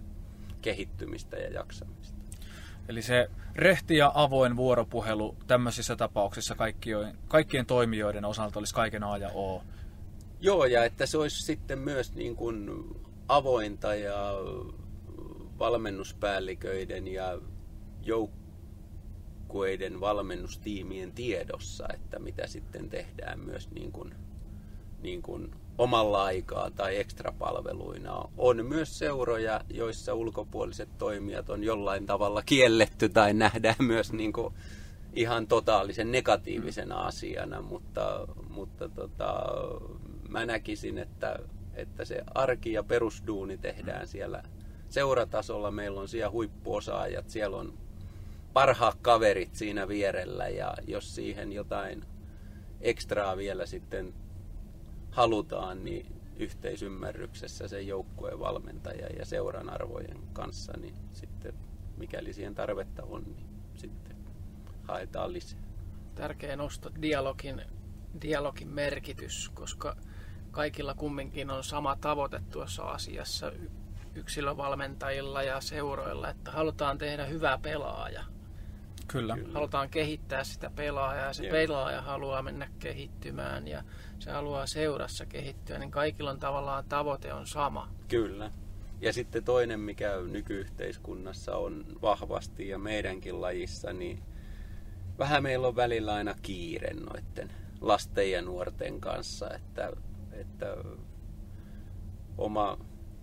[0.63, 2.19] kehittymistä ja jaksamista.
[2.89, 9.19] Eli se rehti ja avoin vuoropuhelu tämmöisissä tapauksissa kaikkien, kaikkien toimijoiden osalta olisi kaiken A
[9.19, 9.63] ja O.
[10.41, 12.71] Joo, ja että se olisi sitten myös niin kuin
[13.29, 14.33] avointa ja
[15.59, 17.39] valmennuspäälliköiden ja
[19.53, 24.14] joukkueiden valmennustiimien tiedossa, että mitä sitten tehdään myös niin kuin,
[25.03, 28.24] niin kuin omalla aikaa tai ekstrapalveluina.
[28.38, 34.55] On myös seuroja, joissa ulkopuoliset toimijat on jollain tavalla kielletty tai nähdään myös niin kuin
[35.12, 39.44] ihan totaalisen negatiivisena asiana, mutta, mutta tota,
[40.28, 41.38] mä näkisin, että,
[41.74, 44.42] että se arki ja perusduuni tehdään siellä
[44.88, 45.70] seuratasolla.
[45.70, 47.82] Meillä on siellä huippuosaajat, siellä on
[48.53, 52.05] parhaat kaverit siinä vierellä ja jos siihen jotain
[52.80, 54.14] ekstraa vielä sitten
[55.11, 61.55] halutaan, niin yhteisymmärryksessä sen joukkueen valmentaja ja seuran arvojen kanssa, niin sitten
[61.96, 64.16] mikäli siihen tarvetta on, niin sitten
[64.88, 65.61] haetaan lisää.
[66.14, 67.62] Tärkeä nosto, dialogin,
[68.22, 69.96] dialogin merkitys, koska
[70.50, 73.53] kaikilla kumminkin on sama tavoite tuossa asiassa
[74.14, 78.24] yksilövalmentajilla ja seuroilla, että halutaan tehdä hyvä pelaaja.
[79.13, 79.37] Kyllä.
[79.37, 79.53] Kyllä.
[79.55, 81.53] Halutaan kehittää sitä pelaajaa ja se Joo.
[81.53, 83.85] pelaaja haluaa mennä kehittymään ja
[84.19, 87.89] se haluaa seurassa kehittyä, niin kaikilla on tavallaan tavoite on sama.
[88.09, 88.51] Kyllä.
[89.01, 94.23] Ja sitten toinen, mikä nykyyhteiskunnassa on vahvasti ja meidänkin lajissa, niin
[95.19, 99.93] vähän meillä on välillä aina kiire noiden lasten ja nuorten kanssa, että,
[100.33, 100.77] että
[102.39, 102.79] oma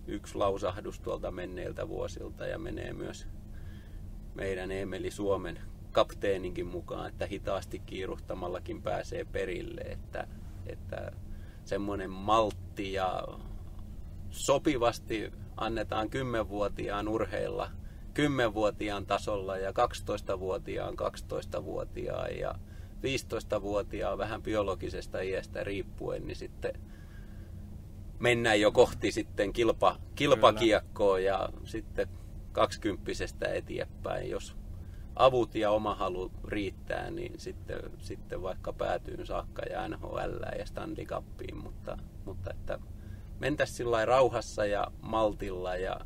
[0.08, 3.28] yksi lausahdus tuolta menneiltä vuosilta ja menee myös
[4.36, 5.60] meidän Emeli Suomen
[5.92, 10.28] kapteeninkin mukaan, että hitaasti kiiruhtamallakin pääsee perille, että,
[10.66, 11.12] että
[11.66, 13.24] semmoinen maltti ja
[14.30, 17.70] sopivasti annetaan 10-vuotiaan urheilla
[18.20, 22.56] 10-vuotiaan tasolla ja 12-vuotiaan 12-vuotiaan ja
[23.04, 26.74] 15-vuotiaan vähän biologisesta iästä riippuen, niin sitten
[28.20, 32.08] mennään jo kohti sitten kilpa, kilpakiekkoa ja sitten
[32.52, 34.56] kaksikymppisestä eteenpäin, jos
[35.20, 41.06] avut ja oma halu riittää, niin sitten, sitten vaikka päätyyn saakka ja NHL ja Stanley
[41.06, 42.80] Cupiin, mutta, mutta että
[43.40, 46.00] mentäisiin sillä rauhassa ja maltilla ja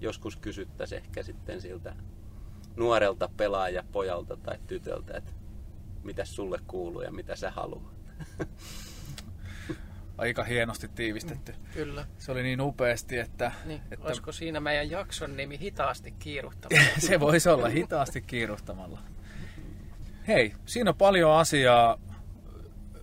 [0.00, 1.96] joskus kysyttäisiin ehkä sitten siltä
[2.76, 5.32] nuorelta pelaajapojalta tai tytöltä, että
[6.02, 7.98] mitä sulle kuuluu ja mitä sä haluat.
[10.18, 11.52] Aika hienosti tiivistetty.
[11.52, 12.06] Mm, kyllä.
[12.18, 13.52] Se oli niin upeasti, että...
[13.64, 13.80] Niin.
[13.90, 14.06] että...
[14.06, 16.90] Olisiko siinä meidän jakson nimi Hitaasti kiiruhtamalla?
[17.08, 18.98] se voisi olla Hitaasti kiiruhtamalla.
[20.28, 21.98] Hei, siinä on paljon asiaa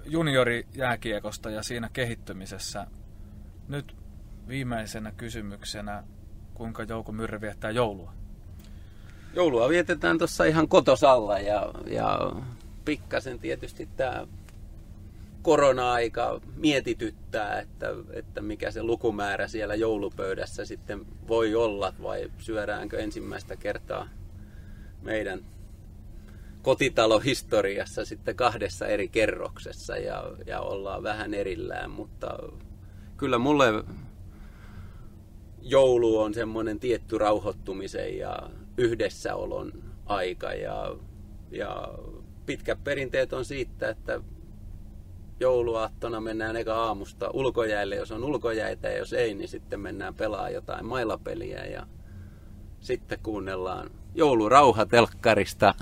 [0.05, 2.87] juniorijääkiekosta ja siinä kehittymisessä.
[3.67, 3.95] Nyt
[4.47, 6.03] viimeisenä kysymyksenä,
[6.53, 8.13] kuinka Jouko Myrrä viettää joulua?
[9.33, 12.19] Joulua vietetään tuossa ihan kotosalla ja, ja
[12.85, 14.27] pikkasen tietysti tämä
[15.45, 23.55] korona-aika mietityttää, että, että mikä se lukumäärä siellä joulupöydässä sitten voi olla vai syödäänkö ensimmäistä
[23.55, 24.09] kertaa
[25.01, 25.45] meidän
[26.61, 32.39] kotitalohistoriassa sitten kahdessa eri kerroksessa ja, ja ollaan vähän erillään, mutta
[33.17, 33.83] kyllä mulle
[35.61, 39.71] joulu on semmoinen tietty rauhoittumisen ja yhdessäolon
[40.05, 40.95] aika ja,
[41.51, 41.87] ja
[42.45, 44.21] pitkät perinteet on siitä, että
[45.39, 50.49] jouluaattona mennään eka aamusta ulkojäille, jos on ulkojäitä ja jos ei, niin sitten mennään pelaa
[50.49, 51.87] jotain mailapeliä ja
[52.79, 55.73] sitten kuunnellaan joulurauha telkkarista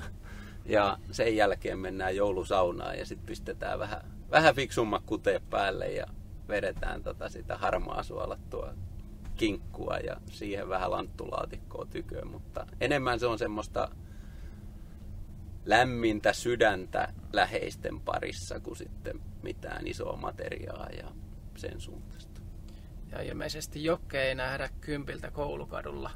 [0.66, 4.01] ja sen jälkeen mennään joulusaunaan ja sitten pistetään vähän,
[4.32, 6.06] vähän fiksummat kuteet päälle ja
[6.47, 8.74] vedetään tota sitä harmaa suolattua
[9.36, 13.89] kinkkua ja siihen vähän lanttulaatikkoa tyköön, mutta enemmän se on semmoista
[15.66, 21.11] lämmintä sydäntä läheisten parissa kuin sitten mitään isoa materiaa ja
[21.55, 22.41] sen suuntaista.
[23.11, 26.11] Ja ilmeisesti Jokke ei nähdä kympiltä koulukadulla.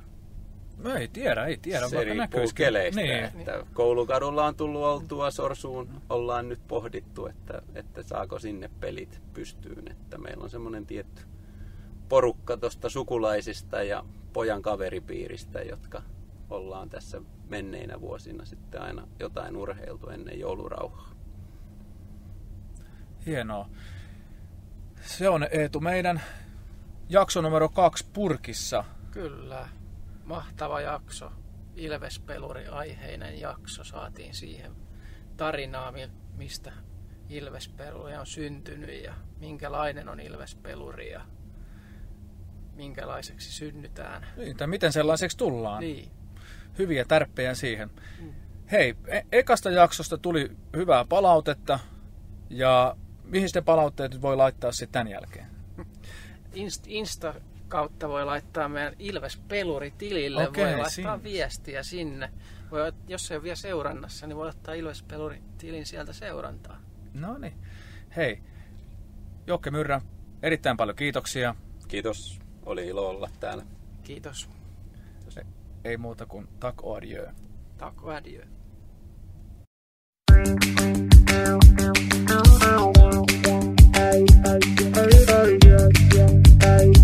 [0.78, 1.90] No ei tiedä, ei tiedä.
[1.90, 3.02] Se riippuu keleistä.
[3.02, 3.24] Niin.
[3.24, 6.02] Että koulukadulla on tullut oltua Sorsuun.
[6.10, 9.92] Ollaan nyt pohdittu, että, että saako sinne pelit pystyyn.
[9.92, 11.22] Että meillä on semmoinen tietty
[12.10, 16.02] porukka tuosta sukulaisista ja pojan kaveripiiristä, jotka
[16.50, 21.12] ollaan tässä menneinä vuosina sitten aina jotain urheiltu ennen joulurauhaa.
[23.26, 23.70] Hienoa.
[25.02, 26.22] Se on Eetu meidän
[27.10, 28.84] jakso numero kaksi purkissa.
[29.12, 29.70] Kyllä.
[30.26, 31.32] Mahtava jakso.
[31.76, 33.84] Ilvespeluri aiheinen jakso.
[33.84, 34.72] Saatiin siihen
[35.38, 35.94] tarinaa,
[36.36, 36.72] mistä
[37.30, 41.22] Ilvespeluri on syntynyt ja minkälainen on Ilvespeluri ja
[42.76, 44.28] minkälaiseksi synnytään.
[44.38, 45.80] Niin, tai miten sellaiseksi tullaan.
[45.80, 46.12] Niin
[46.78, 47.90] hyviä tärppejä siihen.
[48.22, 48.34] Mm.
[48.72, 51.80] Hei, e- ekasta jaksosta tuli hyvää palautetta
[52.50, 55.48] ja mihin sitten palautteet voi laittaa sitten tämän jälkeen?
[56.54, 57.34] Inst- Insta
[57.68, 61.24] kautta voi laittaa meidän Ilves Peluri-tilille, okay, voi laittaa siinä.
[61.24, 62.30] viestiä sinne.
[62.72, 66.82] Voi, jos ei ole vielä seurannassa, niin voi ottaa Ilves Peluri-tilin sieltä seurantaa.
[67.14, 67.54] No niin.
[68.16, 68.42] Hei,
[69.48, 70.02] Jokke Myrrä,
[70.44, 71.56] erittäin paljon kiitoksia.
[71.88, 73.64] Kiitos, oli ilo olla täällä.
[74.04, 74.50] Kiitos
[75.88, 77.28] ei muuta kuin tack och adjö.
[77.78, 78.42] Tack och adjö.
[83.94, 84.60] Hey, hey, hey,
[84.96, 85.58] hey, hey,
[86.20, 86.97] hey, hey.